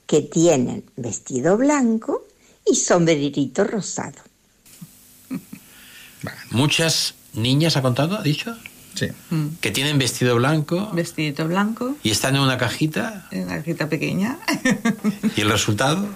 [0.05, 2.23] que tienen vestido blanco
[2.69, 4.21] y sombrerito rosado.
[6.55, 8.17] Muchas niñas, ¿ha contado?
[8.17, 8.55] ¿Ha dicho?
[8.93, 9.07] Sí.
[9.59, 13.27] Que tienen vestido blanco Vestidito blanco, y están en una cajita.
[13.31, 14.37] en una cajita pequeña,
[15.35, 16.07] ¿Y el resultado?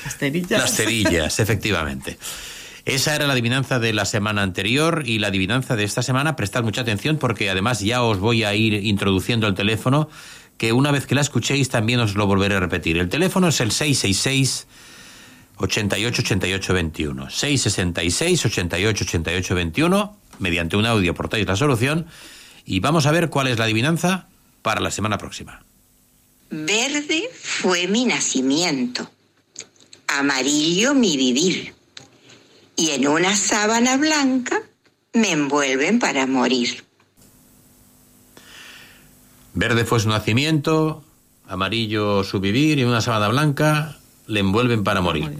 [0.00, 0.60] las cerillas.
[0.60, 2.18] Las cerillas, efectivamente.
[2.84, 6.36] Esa era la adivinanza de la semana anterior y la adivinanza de esta semana.
[6.36, 10.08] Prestad mucha atención porque además ya os voy a ir introduciendo el teléfono
[10.58, 12.96] que una vez que la escuchéis también os lo volveré a repetir.
[12.98, 14.66] El teléfono es el 666
[15.56, 17.30] 88 88 21.
[17.30, 20.16] 666 88 88 21.
[20.38, 22.06] Mediante un audio aportáis la solución
[22.64, 24.28] y vamos a ver cuál es la adivinanza
[24.62, 25.62] para la semana próxima.
[26.50, 29.10] Verde fue mi nacimiento,
[30.06, 31.74] amarillo mi vivir,
[32.76, 34.60] y en una sábana blanca
[35.14, 36.84] me envuelven para morir.
[39.54, 41.04] Verde fue su nacimiento,
[41.46, 45.30] amarillo su vivir y una sábana blanca le envuelven para morir.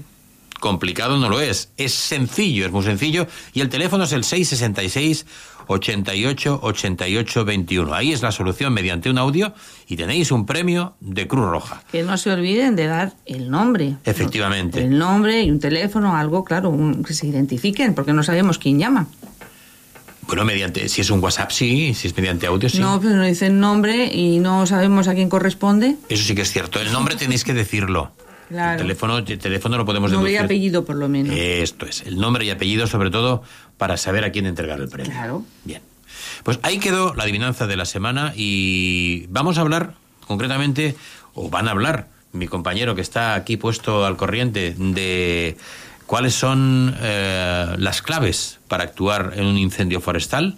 [0.60, 5.26] Complicado no lo es, es sencillo, es muy sencillo y el teléfono es el 666
[5.66, 7.94] 88 88 21.
[7.94, 9.54] Ahí es la solución mediante un audio
[9.88, 11.82] y tenéis un premio de Cruz Roja.
[11.90, 13.96] Que no se olviden de dar el nombre.
[14.04, 14.80] Efectivamente.
[14.84, 18.78] El nombre y un teléfono, algo, claro, un- que se identifiquen, porque no sabemos quién
[18.78, 19.06] llama.
[20.28, 22.78] Bueno, mediante si es un WhatsApp sí, si es mediante audio sí.
[22.78, 25.96] No, pero no dicen nombre y no sabemos a quién corresponde.
[26.08, 26.80] Eso sí que es cierto.
[26.80, 28.12] El nombre tenéis que decirlo.
[28.50, 31.34] El teléfono, el teléfono lo podemos Nombre y apellido, por lo menos.
[31.36, 33.42] Esto es, el nombre y apellido sobre todo
[33.78, 35.12] para saber a quién entregar el premio.
[35.12, 35.44] Claro.
[35.64, 35.82] Bien.
[36.42, 39.94] Pues ahí quedó la adivinanza de la semana y vamos a hablar
[40.26, 40.96] concretamente,
[41.34, 45.56] o van a hablar, mi compañero que está aquí puesto al corriente, de
[46.06, 50.56] cuáles son eh, las claves para actuar en un incendio forestal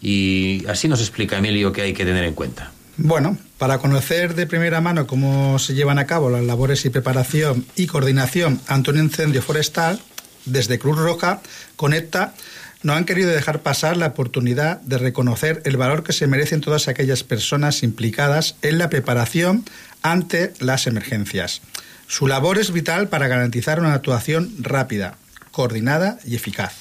[0.00, 2.72] y así nos explica Emilio qué hay que tener en cuenta.
[2.96, 7.66] Bueno, para conocer de primera mano cómo se llevan a cabo las labores y preparación
[7.74, 10.00] y coordinación ante un incendio forestal,
[10.44, 11.40] desde Cruz Roja
[11.74, 12.34] Conecta
[12.82, 16.86] no han querido dejar pasar la oportunidad de reconocer el valor que se merecen todas
[16.86, 19.64] aquellas personas implicadas en la preparación
[20.02, 21.62] ante las emergencias.
[22.06, 25.16] Su labor es vital para garantizar una actuación rápida,
[25.50, 26.74] coordinada y eficaz.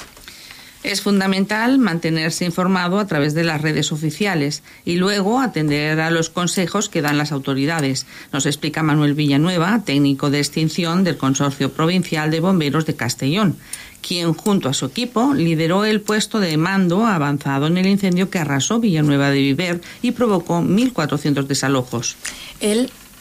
[0.84, 6.30] Es fundamental mantenerse informado a través de las redes oficiales y luego atender a los
[6.30, 8.06] consejos que dan las autoridades.
[8.34, 13.56] Nos explica Manuel Villanueva, técnico de extinción del Consorcio Provincial de Bomberos de Castellón,
[14.02, 18.40] quien junto a su equipo lideró el puesto de mando avanzado en el incendio que
[18.40, 22.18] arrasó Villanueva de Viver y provocó 1.400 desalojos.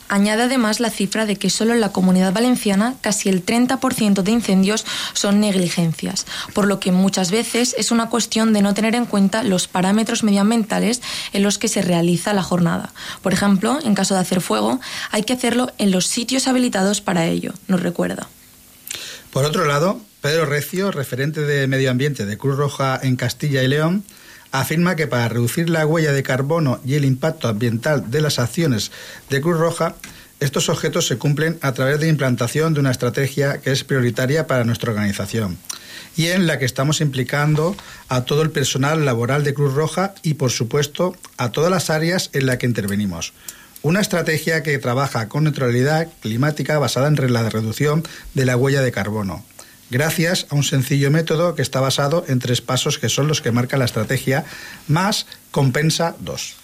[0.09, 4.31] Añade además la cifra de que solo en la comunidad valenciana casi el 30% de
[4.31, 9.07] incendios son negligencias, por lo que muchas veces es una cuestión de no tener en
[9.07, 12.93] cuenta los parámetros medioambientales en los que se realiza la jornada.
[13.23, 14.81] Por ejemplo, en caso de hacer fuego,
[15.11, 18.29] hay que hacerlo en los sitios habilitados para ello, nos recuerda.
[19.33, 23.69] Por otro lado, Pedro Recio, referente de Medio Ambiente de Cruz Roja en Castilla y
[23.69, 24.05] León,
[24.53, 28.93] afirma que para reducir la huella de carbono y el impacto ambiental de las acciones
[29.31, 29.97] de Cruz Roja,
[30.41, 34.65] estos objetos se cumplen a través de implantación de una estrategia que es prioritaria para
[34.65, 35.59] nuestra organización
[36.17, 37.77] y en la que estamos implicando
[38.09, 42.31] a todo el personal laboral de Cruz Roja y, por supuesto, a todas las áreas
[42.33, 43.33] en las que intervenimos.
[43.83, 48.93] Una estrategia que trabaja con neutralidad climática basada en la reducción de la huella de
[48.93, 49.45] carbono,
[49.93, 53.53] gracias a un sencillo método que está basado en tres pasos que son los que
[53.53, 54.45] marca la estrategia
[54.89, 56.57] más compensa dos.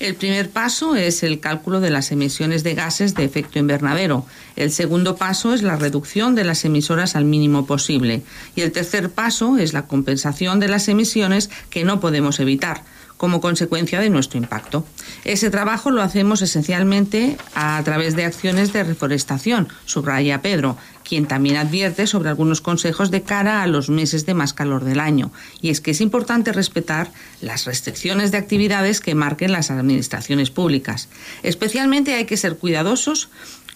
[0.00, 4.26] El primer paso es el cálculo de las emisiones de gases de efecto invernadero.
[4.54, 8.22] El segundo paso es la reducción de las emisoras al mínimo posible.
[8.54, 12.84] Y el tercer paso es la compensación de las emisiones que no podemos evitar
[13.18, 14.86] como consecuencia de nuestro impacto.
[15.24, 21.56] Ese trabajo lo hacemos esencialmente a través de acciones de reforestación, subraya Pedro, quien también
[21.56, 25.32] advierte sobre algunos consejos de cara a los meses de más calor del año.
[25.60, 27.10] Y es que es importante respetar
[27.40, 31.08] las restricciones de actividades que marquen las administraciones públicas.
[31.42, 33.30] Especialmente hay que ser cuidadosos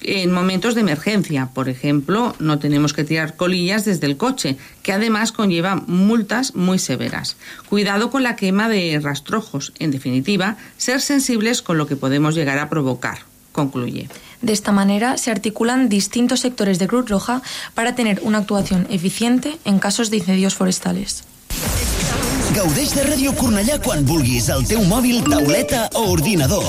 [0.05, 1.49] en momentos de emergencia.
[1.55, 6.79] Por ejemplo, no tenemos que tirar colillas desde el coche, que además conlleva multas muy
[6.79, 7.37] severas.
[7.69, 9.73] Cuidado con la quema de rastrojos.
[9.79, 13.19] En definitiva, ser sensibles con lo que podemos llegar a provocar.
[13.53, 14.09] Concluye.
[14.41, 17.43] De esta manera se articulan distintos sectores de Cruz Roja
[17.75, 21.25] para tener una actuación eficiente en casos de incendios forestales.
[22.53, 26.69] Gaudeix de Ràdio Cornellà quan vulguis, al teu mòbil, tauleta o ordinador.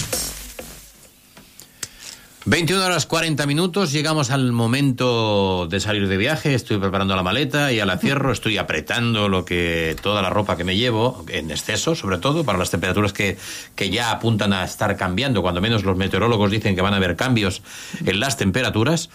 [2.45, 7.71] 21 horas 40 minutos, llegamos al momento de salir de viaje, estoy preparando la maleta
[7.71, 11.51] y a la cierro, estoy apretando lo que toda la ropa que me llevo, en
[11.51, 13.37] exceso sobre todo, para las temperaturas que,
[13.75, 17.15] que ya apuntan a estar cambiando, cuando menos los meteorólogos dicen que van a haber
[17.15, 17.61] cambios
[18.03, 19.11] en las temperaturas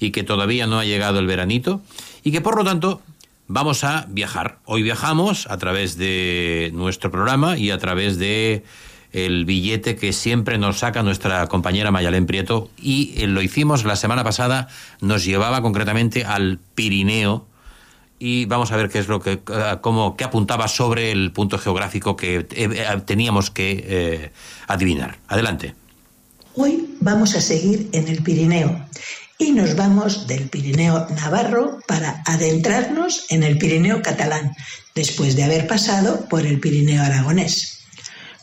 [0.00, 1.80] y que todavía no ha llegado el veranito
[2.24, 3.00] y que por lo tanto
[3.46, 4.58] vamos a viajar.
[4.64, 8.64] Hoy viajamos a través de nuestro programa y a través de
[9.14, 13.96] el billete que siempre nos saca nuestra compañera Mayalén Prieto y eh, lo hicimos la
[13.96, 14.68] semana pasada,
[15.00, 17.46] nos llevaba concretamente al Pirineo
[18.18, 19.40] y vamos a ver qué es lo que eh,
[19.80, 24.32] cómo qué apuntaba sobre el punto geográfico que eh, eh, teníamos que
[24.66, 25.18] adivinar.
[25.28, 25.74] Adelante.
[26.54, 28.86] Hoy vamos a seguir en el Pirineo
[29.38, 34.54] y nos vamos del Pirineo Navarro para adentrarnos en el Pirineo catalán,
[34.94, 37.73] después de haber pasado por el Pirineo aragonés.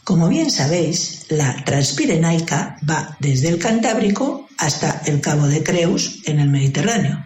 [0.03, 6.39] Como bien sabéis, la Transpirenaica va desde el Cantábrico hasta el Cabo de Creus en
[6.39, 7.23] el Mediterráneo.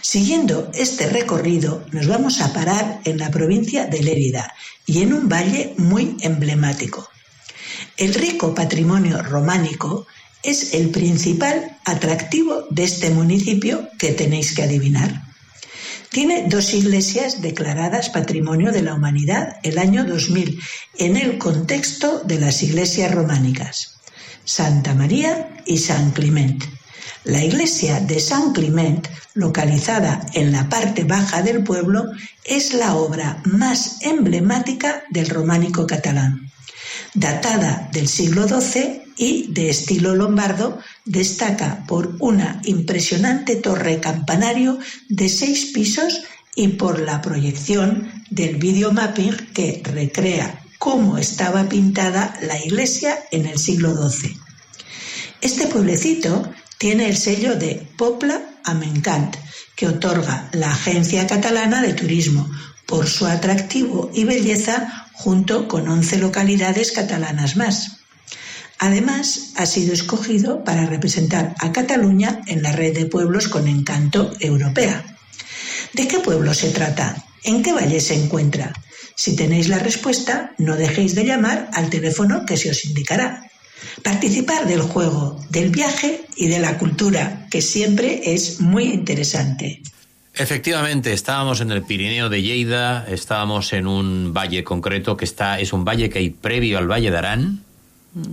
[0.00, 4.52] Siguiendo este recorrido, nos vamos a parar en la provincia de Lérida
[4.84, 7.08] y en un valle muy emblemático.
[7.96, 10.06] El rico patrimonio románico
[10.42, 15.31] es el principal atractivo de este municipio que tenéis que adivinar.
[16.12, 20.60] Tiene dos iglesias declaradas Patrimonio de la Humanidad el año 2000
[20.98, 23.96] en el contexto de las iglesias románicas,
[24.44, 26.64] Santa María y San Clement.
[27.24, 32.04] La iglesia de San Clement, localizada en la parte baja del pueblo,
[32.44, 36.52] es la obra más emblemática del románico catalán.
[37.14, 45.28] Datada del siglo XII y de estilo lombardo, destaca por una impresionante torre campanario de
[45.28, 46.22] seis pisos
[46.56, 53.58] y por la proyección del videomapping que recrea cómo estaba pintada la iglesia en el
[53.58, 54.36] siglo XII.
[55.40, 59.36] Este pueblecito tiene el sello de Popla Amencant,
[59.76, 62.50] que otorga la Agencia Catalana de Turismo
[62.86, 68.01] por su atractivo y belleza junto con 11 localidades catalanas más.
[68.82, 74.32] Además, ha sido escogido para representar a Cataluña en la red de pueblos con encanto
[74.40, 75.16] europea.
[75.92, 77.24] ¿De qué pueblo se trata?
[77.44, 78.72] ¿En qué valle se encuentra?
[79.14, 83.48] Si tenéis la respuesta, no dejéis de llamar al teléfono que se os indicará.
[84.02, 89.80] Participar del juego, del viaje y de la cultura, que siempre es muy interesante.
[90.34, 95.72] Efectivamente, estábamos en el Pirineo de Lleida, estábamos en un valle concreto que está, es
[95.72, 97.64] un valle que hay previo al Valle de Arán,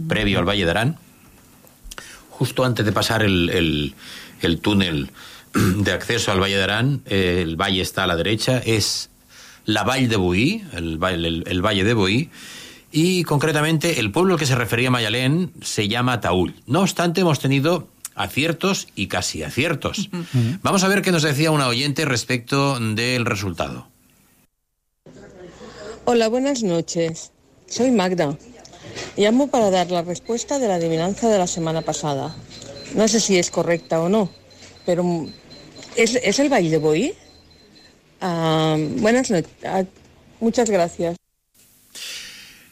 [0.08, 0.98] previo al Valle de Arán,
[2.30, 3.96] justo antes de pasar el, el-
[4.42, 5.12] el túnel
[5.54, 9.10] de acceso al Valle de Arán, eh, el valle está a la derecha, es
[9.66, 12.30] la Valle de Boí, el, valle- el- el Valle de Boí,
[12.92, 16.56] y concretamente el pueblo al que se refería Mayalén se llama Taúl.
[16.66, 20.10] No obstante, hemos tenido aciertos y casi aciertos.
[20.64, 23.88] Vamos a ver qué nos decía una oyente respecto del resultado.
[26.06, 27.32] Hola, buenas noches.
[27.68, 28.36] Soy Magda.
[29.18, 32.36] Llamo para dar la respuesta de la adivinanza de la semana pasada.
[32.96, 34.30] No sé si es correcta o no,
[34.86, 35.28] pero mm,
[35.96, 37.14] ¿es, es el Valle de Boí?
[38.22, 39.52] Ah, buenas noches.
[40.40, 41.16] muchas gracias.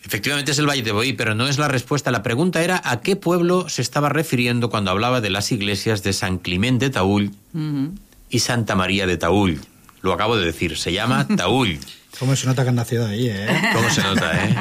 [0.03, 2.11] Efectivamente es el Valle de Boí, pero no es la respuesta.
[2.11, 6.13] La pregunta era a qué pueblo se estaba refiriendo cuando hablaba de las iglesias de
[6.13, 7.34] San Clement de Taúl
[8.30, 9.59] y Santa María de Taúl.
[10.01, 11.80] Lo acabo de decir, se llama Taúl.
[12.20, 13.47] ¿Cómo se nota que han nacido ahí, eh?
[13.74, 14.55] ¿Cómo se nota, eh?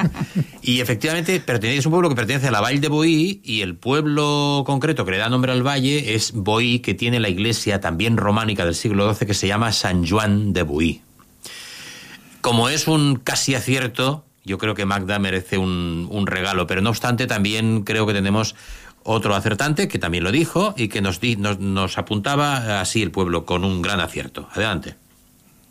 [0.62, 3.76] Y efectivamente pertenece, es un pueblo que pertenece a la Valle de Boí y el
[3.76, 8.16] pueblo concreto que le da nombre al valle es Boí, que tiene la iglesia también
[8.18, 11.00] románica del siglo XII que se llama San Juan de Boí.
[12.40, 16.90] Como es un casi acierto, yo creo que Magda merece un, un regalo, pero no
[16.90, 18.54] obstante también creo que tenemos
[19.02, 23.10] otro acertante que también lo dijo y que nos, di- nos, nos apuntaba así el
[23.10, 24.48] pueblo con un gran acierto.
[24.52, 24.96] Adelante.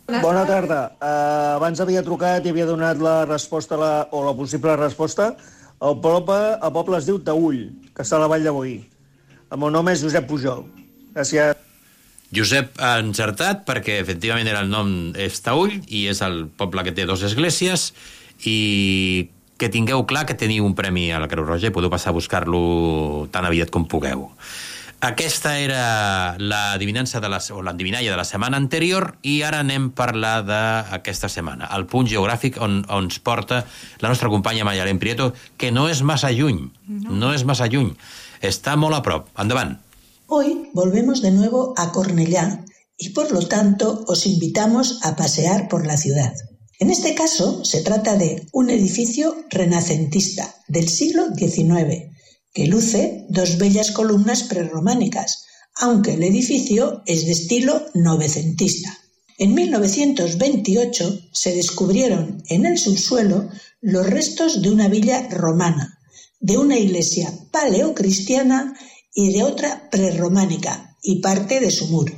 [0.06, 0.80] Bona tarda.
[1.02, 5.32] Uh, abans havia trucat i havia donat la resposta la, o la possible resposta.
[5.82, 8.76] El poble, el poble es diu Taüll, que està a la Vall de Boí.
[9.50, 10.62] El meu nom és Josep Pujol.
[11.16, 11.58] Gràcies.
[12.34, 17.06] Josep ha encertat perquè efectivament era el nom Estaull i és el poble que té
[17.06, 17.90] dos esglésies
[18.46, 19.28] i
[19.58, 22.16] que tingueu clar que teniu un premi a la Creu Roja i podeu passar a
[22.16, 24.28] buscar-lo tan aviat com pugueu.
[25.06, 29.94] Aquesta era l'adivinança de la, o l'endivinalla de la setmana anterior i ara anem a
[30.00, 33.60] parlar d'aquesta setmana, el punt geogràfic on, on ens porta
[34.02, 35.28] la nostra companya Mayalén Prieto,
[35.60, 37.14] que no és massa lluny, no.
[37.20, 37.92] no és massa lluny,
[38.42, 39.30] està molt a prop.
[39.38, 39.76] Endavant.
[40.26, 42.64] Hoy volvemos de nuevo a Cornellá
[42.98, 46.34] y por lo tanto os invitamos a pasear por la ciudad.
[46.80, 52.15] En este caso se trata de un edificio renacentista del siglo XIX
[52.56, 55.44] que luce dos bellas columnas prerrománicas,
[55.74, 58.98] aunque el edificio es de estilo novecentista.
[59.36, 63.50] En 1928 se descubrieron en el subsuelo
[63.82, 66.00] los restos de una villa romana,
[66.40, 68.74] de una iglesia paleocristiana
[69.12, 72.14] y de otra prerrománica y parte de su muro.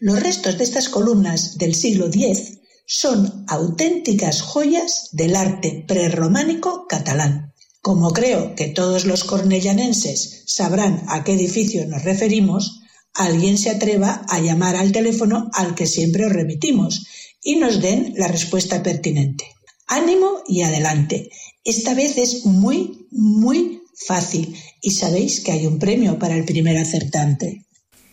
[0.00, 2.58] Los restos de estas columnas del siglo X
[2.88, 7.54] son auténticas joyas del arte prerrománico catalán.
[7.86, 12.80] Como creo que todos los cornellanenses sabrán a qué edificio nos referimos,
[13.14, 17.06] alguien se atreva a llamar al teléfono al que siempre os remitimos
[17.40, 19.44] y nos den la respuesta pertinente.
[19.86, 21.30] Ánimo y adelante.
[21.62, 26.78] Esta vez es muy, muy fácil y sabéis que hay un premio para el primer
[26.78, 27.65] acertante.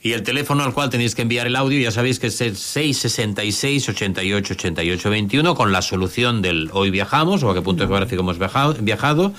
[0.04, 2.58] Y el teléfono al cual tenéis que enviar el audio, ya sabéis que es el
[2.58, 8.22] 666 88 88 21 con la solución del hoy viajamos o a qué punto geográfico
[8.22, 9.34] hemos viajado, viajado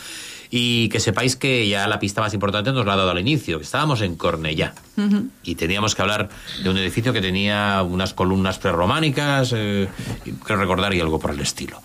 [0.51, 3.59] y que sepáis que ya la pista más importante nos la ha dado al inicio,
[3.59, 5.29] que estábamos en Cornellá uh -huh.
[5.43, 6.31] y teníamos que hablar
[6.63, 9.87] de un edificio que tenía unas columnas prerrománicas, eh,
[10.45, 11.83] creo recordar y algo por el estilo.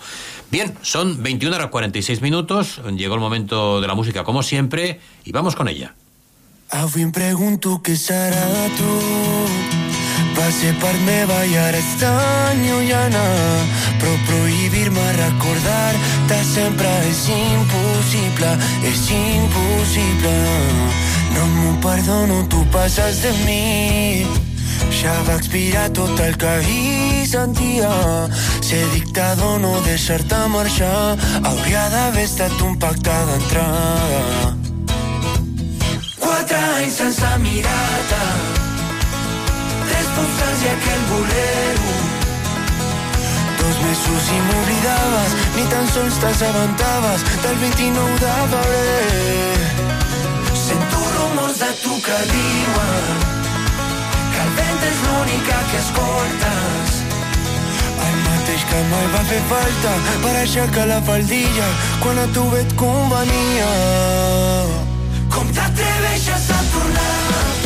[0.51, 5.33] Bien, son 21 horas 46 minutos, llegó el momento de la música como siempre y
[5.33, 5.95] vamos con ella.
[6.69, 8.97] Avui em pregunto què serà tu
[10.37, 13.23] Va ser part meva i ara és tan llunyana
[15.19, 18.51] recordar-te sempre és impossible
[18.83, 20.35] És impossible.
[21.33, 24.27] No m'ho perdono, tu passes de mi.
[24.99, 27.91] Ja va expirar tot el que ahir sentia.
[28.61, 31.17] Ser dictador, no deixar-te marxar.
[31.43, 34.58] Hauria d'haver estat un pacte d'entrada
[36.79, 38.19] Anys sense mirar-te
[39.83, 41.95] Tres postals i aquell bolero
[43.59, 49.57] Dos mesos i m'oblidaves Ni tan sols t'assabentaves Del 29 de febrer
[50.61, 53.19] Sento rumors de tu que diuen
[54.31, 56.95] Que el vent és l'única que escoltes
[58.07, 61.67] El mateix que mai va fer falta Per aixecar la faldilla
[62.05, 63.67] Quan a tu et convenia.
[65.35, 67.58] Com t'atreveixes a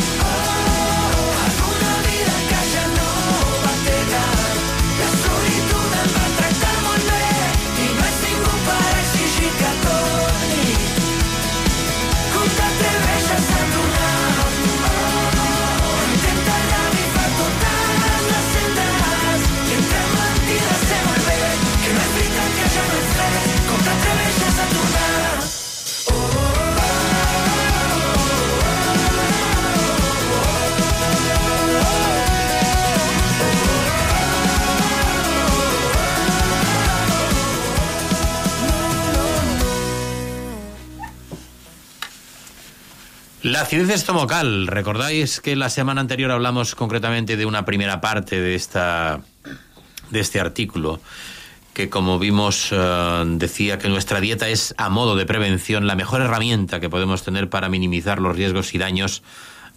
[43.54, 44.66] La acidez estomacal.
[44.66, 49.22] Recordáis que la semana anterior hablamos concretamente de una primera parte de, esta,
[50.10, 50.99] de este artículo
[51.76, 56.22] que como vimos uh, decía que nuestra dieta es a modo de prevención la mejor
[56.22, 59.22] herramienta que podemos tener para minimizar los riesgos y daños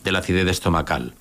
[0.04, 1.12] de la acidez estomacal.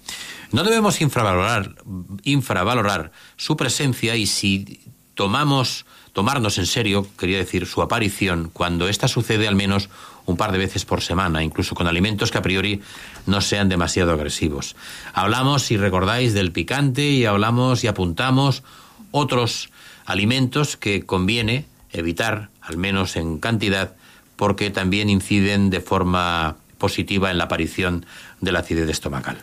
[0.53, 1.75] No debemos infravalorar,
[2.23, 4.79] infravalorar su presencia y si
[5.13, 9.89] tomamos tomarnos en serio, quería decir, su aparición cuando ésta sucede al menos
[10.25, 12.81] un par de veces por semana, incluso con alimentos que a priori
[13.25, 14.75] no sean demasiado agresivos.
[15.13, 18.63] Hablamos, si recordáis, del picante y hablamos y apuntamos
[19.11, 19.69] otros
[20.05, 23.95] alimentos que conviene evitar, al menos en cantidad,
[24.35, 28.05] porque también inciden de forma positiva en la aparición
[28.41, 29.37] de la acidez estomacal.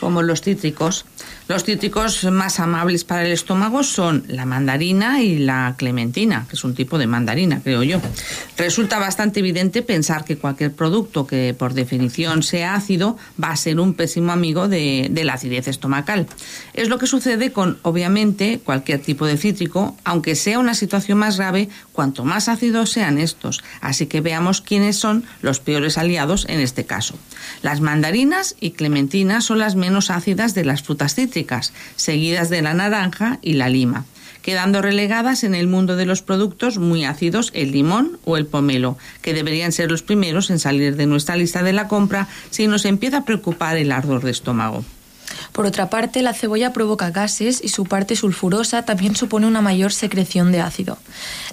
[0.00, 1.04] Como los cítricos.
[1.46, 6.64] Los cítricos más amables para el estómago son la mandarina y la clementina, que es
[6.64, 8.00] un tipo de mandarina, creo yo.
[8.56, 13.78] Resulta bastante evidente pensar que cualquier producto que por definición sea ácido va a ser
[13.78, 16.26] un pésimo amigo de, la acidez estomacal.
[16.72, 21.36] Es lo que sucede con, obviamente, cualquier tipo de cítrico, aunque sea una situación más
[21.36, 23.62] grave, cuanto más ácidos sean estos.
[23.82, 27.16] Así que veamos quiénes son los peores aliados en este caso.
[27.60, 31.33] Las mandarinas y clementinas son las menos ácidas de las frutas cítricas,
[31.96, 34.04] seguidas de la naranja y la lima
[34.44, 38.98] quedando relegadas en el mundo de los productos muy ácidos el limón o el pomelo,
[39.22, 42.84] que deberían ser los primeros en salir de nuestra lista de la compra si nos
[42.84, 44.84] empieza a preocupar el ardor de estómago.
[45.52, 49.92] Por otra parte, la cebolla provoca gases y su parte sulfurosa también supone una mayor
[49.92, 50.98] secreción de ácido.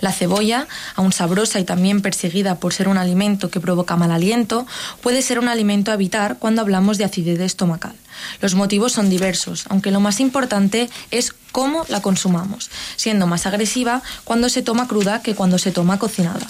[0.02, 4.68] La cebolla, aun sabrosa y también perseguida por ser un alimento que provoca mal aliento,
[5.02, 7.94] puede ser un alimento a evitar cuando hablamos de acidez estomacal.
[8.42, 14.02] Los motivos son diversos, aunque lo más importante es cómo la consumamos, siendo más agresiva
[14.24, 16.48] cuando se toma cruda que cuando se toma cocinada.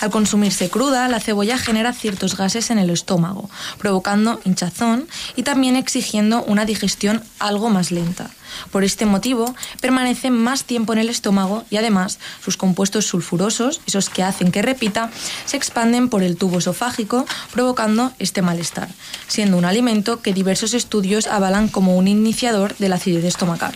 [0.00, 3.48] Al consumirse cruda, la cebolla genera ciertos gases en el estómago,
[3.78, 8.30] provocando hinchazón y también exigiendo una digestión algo más lenta.
[8.70, 14.10] Por este motivo, permanece más tiempo en el estómago y además sus compuestos sulfurosos, esos
[14.10, 15.10] que hacen que repita,
[15.44, 18.88] se expanden por el tubo esofágico, provocando este malestar,
[19.28, 23.74] siendo un alimento que diversos estudios avalan como un iniciador de la acidez estomacal.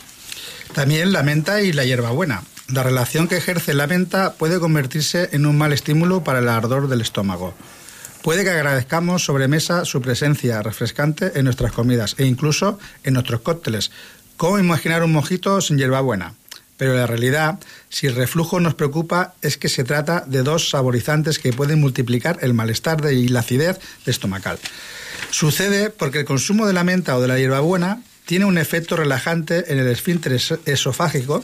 [0.75, 2.43] También la menta y la hierbabuena.
[2.69, 6.89] La relación que ejerce la menta puede convertirse en un mal estímulo para el ardor
[6.89, 7.55] del estómago.
[8.23, 13.93] Puede que agradezcamos sobremesa su presencia refrescante en nuestras comidas e incluso en nuestros cócteles.
[14.37, 16.35] ¿Cómo imaginar un mojito sin hierbabuena?
[16.77, 17.59] Pero la realidad,
[17.89, 22.39] si el reflujo nos preocupa, es que se trata de dos saborizantes que pueden multiplicar
[22.43, 24.59] el malestar y la acidez estomacal.
[25.31, 29.73] Sucede porque el consumo de la menta o de la hierbabuena tiene un efecto relajante
[29.73, 31.43] en el esfínter esofágico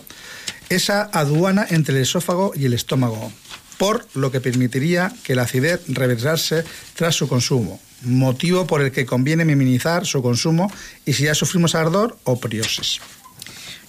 [0.68, 3.32] esa aduana entre el esófago y el estómago,
[3.78, 6.64] por lo que permitiría que la acidez reversarse
[6.95, 10.71] tras su consumo, motivo por el que conviene minimizar su consumo
[11.05, 13.01] y si ya sufrimos ardor o priosis.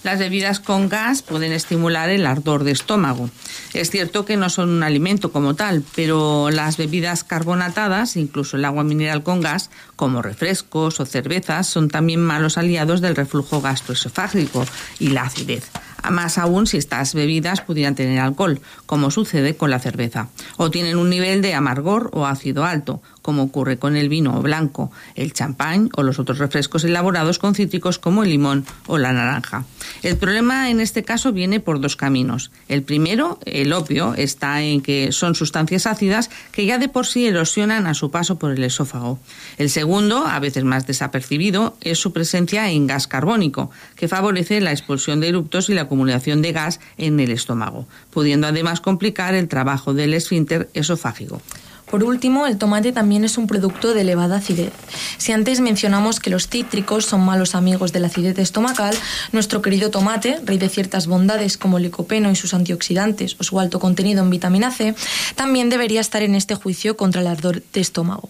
[0.04, 3.30] Las bebidas con gas pueden estimular el ardor de estómago.
[3.72, 8.66] Es cierto que no son un alimento como tal, pero las bebidas carbonatadas, incluso el
[8.66, 14.66] agua mineral con gas, como refrescos o cervezas, son también malos aliados del reflujo gastroesofágico
[14.98, 15.70] y la acidez
[16.10, 20.96] más aún si estas bebidas pudieran tener alcohol, como sucede con la cerveza, o tienen
[20.96, 25.88] un nivel de amargor o ácido alto, como ocurre con el vino blanco, el champán
[25.96, 29.64] o los otros refrescos elaborados con cítricos como el limón o la naranja.
[30.02, 32.50] El problema en este caso viene por dos caminos.
[32.68, 37.26] El primero, el opio, está en que son sustancias ácidas que ya de por sí
[37.26, 39.18] erosionan a su paso por el esófago.
[39.56, 44.72] El segundo, a veces más desapercibido, es su presencia en gas carbónico, que favorece la
[44.72, 49.48] expulsión de eruptos y la acumulación de gas en el estómago, pudiendo además complicar el
[49.48, 51.40] trabajo del esfínter esofágico.
[51.88, 54.72] Por último, el tomate también es un producto de elevada acidez.
[55.16, 58.96] Si antes mencionamos que los cítricos son malos amigos de la acidez estomacal,
[59.30, 63.60] nuestro querido tomate, rey de ciertas bondades como el licopeno y sus antioxidantes o su
[63.60, 64.96] alto contenido en vitamina C,
[65.36, 68.28] también debería estar en este juicio contra el ardor de estómago.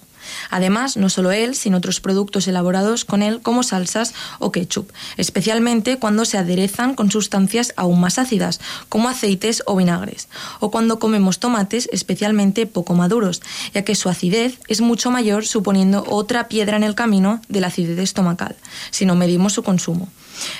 [0.50, 5.98] Además, no solo él, sino otros productos elaborados con él como salsas o ketchup, especialmente
[5.98, 10.28] cuando se aderezan con sustancias aún más ácidas, como aceites o vinagres,
[10.60, 16.04] o cuando comemos tomates especialmente poco maduros, ya que su acidez es mucho mayor suponiendo
[16.08, 18.56] otra piedra en el camino de la acidez estomacal,
[18.90, 20.08] si no medimos su consumo.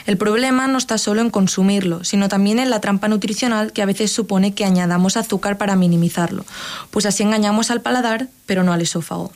[0.07, 3.87] El problema no está solo en consumirlo, sino también en la trampa nutricional que a
[3.87, 6.45] veces supone que añadamos azúcar para minimizarlo,
[6.91, 9.33] pues así engañamos al paladar, pero no al esófago.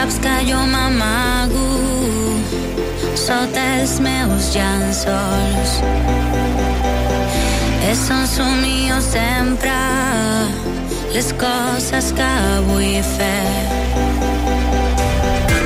[0.00, 1.66] Saps que jo m'amago
[3.22, 5.72] sota els meus llençols.
[7.90, 9.74] És un somio sempre
[11.12, 12.30] les coses que
[12.70, 13.52] vull fer.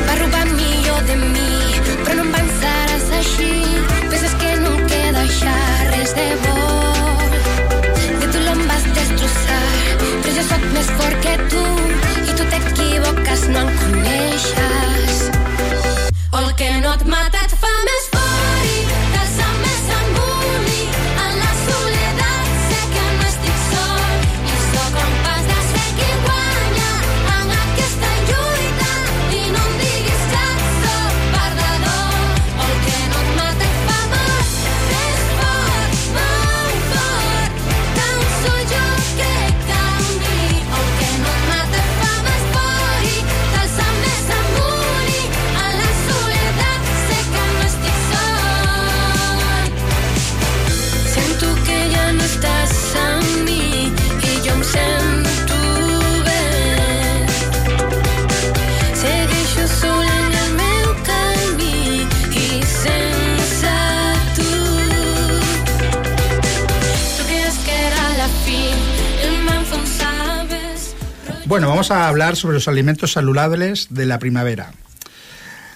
[0.09, 1.55] Va robar millor de mi,
[2.03, 3.55] però no em pensaràs així.
[4.11, 5.63] Penses que no queda deixar
[5.95, 6.54] res de bo.
[10.75, 11.63] mejor que tú
[12.29, 15.31] y tú te equivocas, no en coneixes
[16.39, 17.24] el que no et mata
[71.55, 74.73] Bueno, vamos a hablar sobre los alimentos saludables de la primavera.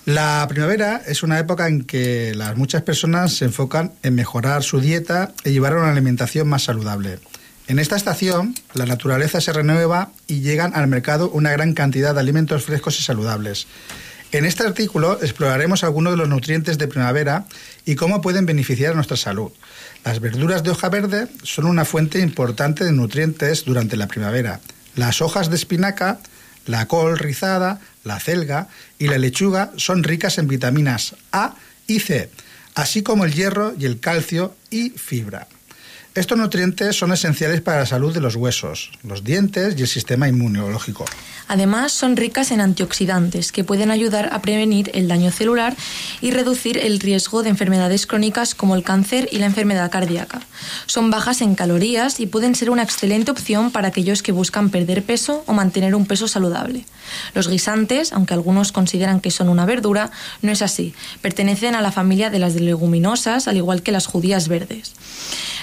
[0.06, 4.80] La primavera es una época en que las muchas personas se enfocan en mejorar su
[4.80, 7.20] dieta y llevar una alimentación más saludable.
[7.68, 12.18] En esta estación, la naturaleza se renueva y llegan al mercado una gran cantidad de
[12.18, 13.68] alimentos frescos y saludables.
[14.32, 17.44] En este artículo exploraremos algunos de los nutrientes de primavera
[17.86, 19.52] y cómo pueden beneficiar nuestra salud.
[20.04, 24.58] Las verduras de hoja verde son una fuente importante de nutrientes durante la primavera.
[24.98, 26.18] Las hojas de espinaca,
[26.66, 28.66] la col rizada, la celga
[28.98, 31.54] y la lechuga son ricas en vitaminas A
[31.86, 32.28] y C,
[32.74, 35.46] así como el hierro y el calcio y fibra.
[36.18, 40.26] Estos nutrientes son esenciales para la salud de los huesos, los dientes y el sistema
[40.26, 41.04] inmunológico.
[41.46, 45.76] Además, son ricas en antioxidantes que pueden ayudar a prevenir el daño celular
[46.20, 50.42] y reducir el riesgo de enfermedades crónicas como el cáncer y la enfermedad cardíaca.
[50.86, 55.04] Son bajas en calorías y pueden ser una excelente opción para aquellos que buscan perder
[55.04, 56.84] peso o mantener un peso saludable.
[57.32, 60.10] Los guisantes, aunque algunos consideran que son una verdura,
[60.42, 60.94] no es así.
[61.22, 64.94] Pertenecen a la familia de las leguminosas, al igual que las judías verdes.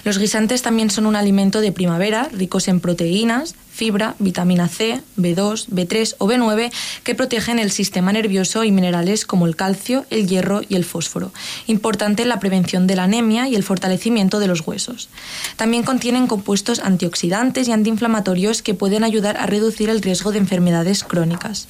[0.06, 5.68] Los guisantes también son un alimento de primavera, ricos en proteínas, fibra, vitamina C, B2,
[5.68, 6.72] B3 o B9
[7.04, 11.34] que protegen el sistema nervioso y minerales como el calcio, el hierro y el fósforo,
[11.68, 15.10] importante en la prevención de la anemia y el fortalecimiento de los huesos.
[15.58, 21.04] También contienen compuestos antioxidantes y antiinflamatorios que pueden ayudar a reducir el riesgo de enfermedades
[21.04, 21.68] crónicas.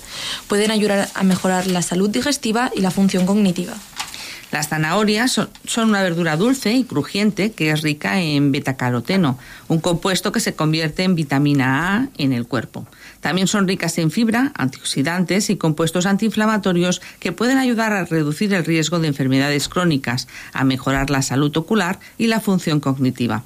[0.47, 3.73] Pueden ayudar a mejorar la salud digestiva y la función cognitiva.
[4.51, 5.31] Las zanahorias
[5.65, 9.37] son, una verdura dulce y crujiente que es rica en betacaroteno,
[9.67, 12.87] un compuesto que se convierte en vitamina A en el cuerpo.
[13.21, 18.65] También son ricas en fibra, antioxidantes y compuestos antiinflamatorios que pueden ayudar a reducir el
[18.65, 23.43] riesgo de enfermedades crónicas, a mejorar la salud ocular y la función cognitiva.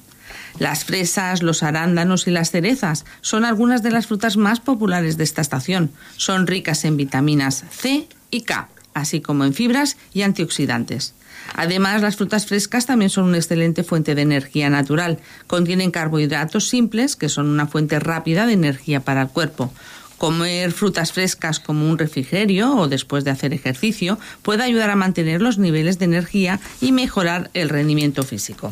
[0.60, 5.24] Las fresas, los arándanos y las cerezas son algunas de las frutas más populares de
[5.24, 5.92] esta estación.
[6.18, 8.68] Son ricas en vitaminas C y K
[9.00, 11.14] así como en fibras y antioxidantes.
[11.56, 15.20] Además, las frutas frescas también son una excelente fuente de energía natural.
[15.48, 19.74] Contienen carbohidratos simples, que son una fuente rápida de energía para el cuerpo.
[20.18, 25.42] Comer frutas frescas como un refrigerio o después de hacer ejercicio puede ayudar a mantener
[25.42, 28.72] los niveles de energía y mejorar el rendimiento físico.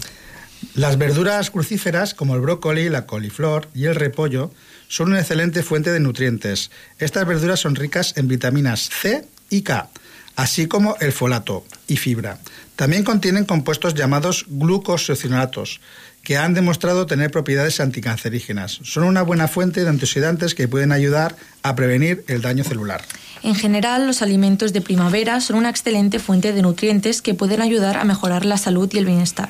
[0.73, 4.51] Las verduras crucíferas como el brócoli, la coliflor y el repollo
[4.89, 6.69] son una excelente fuente de nutrientes.
[6.99, 9.89] Estas verduras son ricas en vitaminas C y K
[10.37, 12.37] así como el folato y fibra.
[12.77, 15.81] También contienen compuestos llamados glucosinolatos,
[16.23, 18.79] que han demostrado tener propiedades anticancerígenas.
[18.83, 23.01] Son una buena fuente de antioxidantes que pueden ayudar a prevenir el daño celular.
[23.43, 27.97] En general, los alimentos de primavera son una excelente fuente de nutrientes que pueden ayudar
[27.97, 29.49] a mejorar la salud y el bienestar.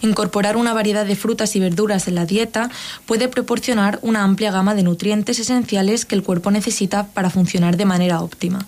[0.00, 2.70] Incorporar una variedad de frutas y verduras en la dieta
[3.04, 7.84] puede proporcionar una amplia gama de nutrientes esenciales que el cuerpo necesita para funcionar de
[7.84, 8.66] manera óptima.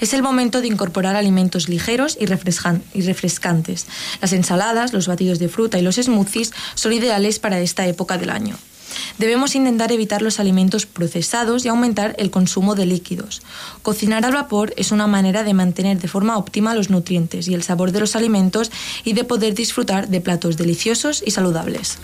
[0.00, 3.86] Es el momento de incorporar alimentos ligeros y, refrescantes.
[4.20, 8.30] Las ensaladas, los batidos de fruta y los smoothies son ideales para esta época del
[8.30, 8.56] año.
[9.18, 13.42] Debemos intentar evitar los alimentos procesados y aumentar el consumo de líquidos.
[13.82, 17.62] Cocinar al vapor es una manera de mantener de forma óptima los nutrientes y el
[17.62, 18.70] sabor de los alimentos
[19.04, 21.98] y de poder disfrutar de platos deliciosos y saludables.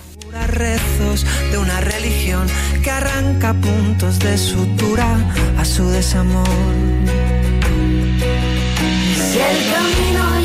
[9.39, 10.36] El camino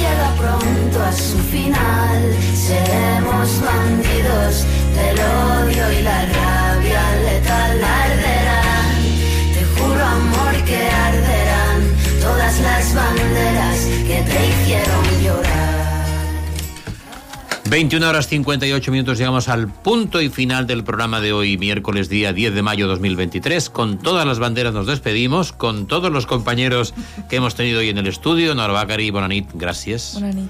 [17.71, 22.33] 21 horas 58 minutos llegamos al punto y final del programa de hoy, miércoles día
[22.33, 23.69] 10 de mayo 2023.
[23.69, 26.93] Con todas las banderas nos despedimos, con todos los compañeros
[27.29, 28.53] que hemos tenido hoy en el estudio.
[28.55, 30.15] Nora Bacari, Bonanit, gracias.
[30.15, 30.49] Bonanit.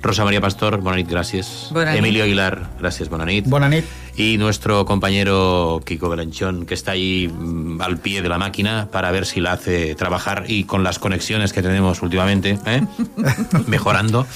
[0.00, 1.68] Rosa María Pastor, Bonanit, gracias.
[1.72, 1.98] Bonanit.
[1.98, 3.46] Emilio Aguilar, gracias, Bonanit.
[3.46, 3.84] Bonanit.
[4.16, 9.10] Y nuestro compañero Kiko Belanchón, que está ahí mm, al pie de la máquina para
[9.10, 12.80] ver si la hace trabajar y con las conexiones que tenemos últimamente, ¿eh?
[13.66, 14.26] mejorando.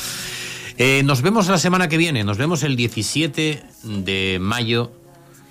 [0.83, 4.91] Eh, nos vemos la semana que viene, nos vemos el 17 de mayo,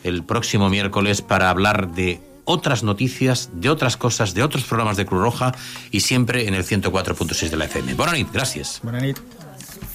[0.03, 5.05] el próximo miércoles, para hablar de otras noticias, de otras cosas, de otros programas de
[5.05, 5.53] Cruz Roja
[5.91, 7.93] y siempre en el 104.6 de la FM.
[7.93, 8.79] Buenas noches, gracias.
[8.81, 9.23] Buenas noches.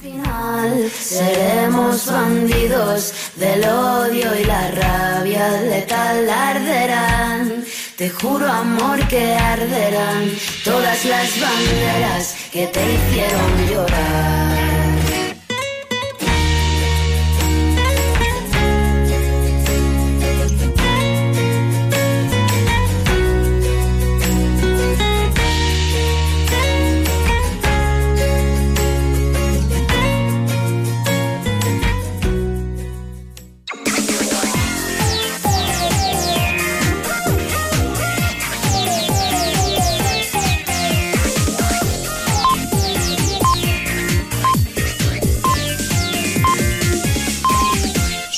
[0.00, 7.64] Final, seremos bandidos del odio y la rabia letal arderán.
[7.96, 10.30] Te juro amor que arderán
[10.62, 14.73] todas las banderas que te hicieron llorar.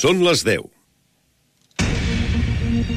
[0.07, 0.76] Són les 10.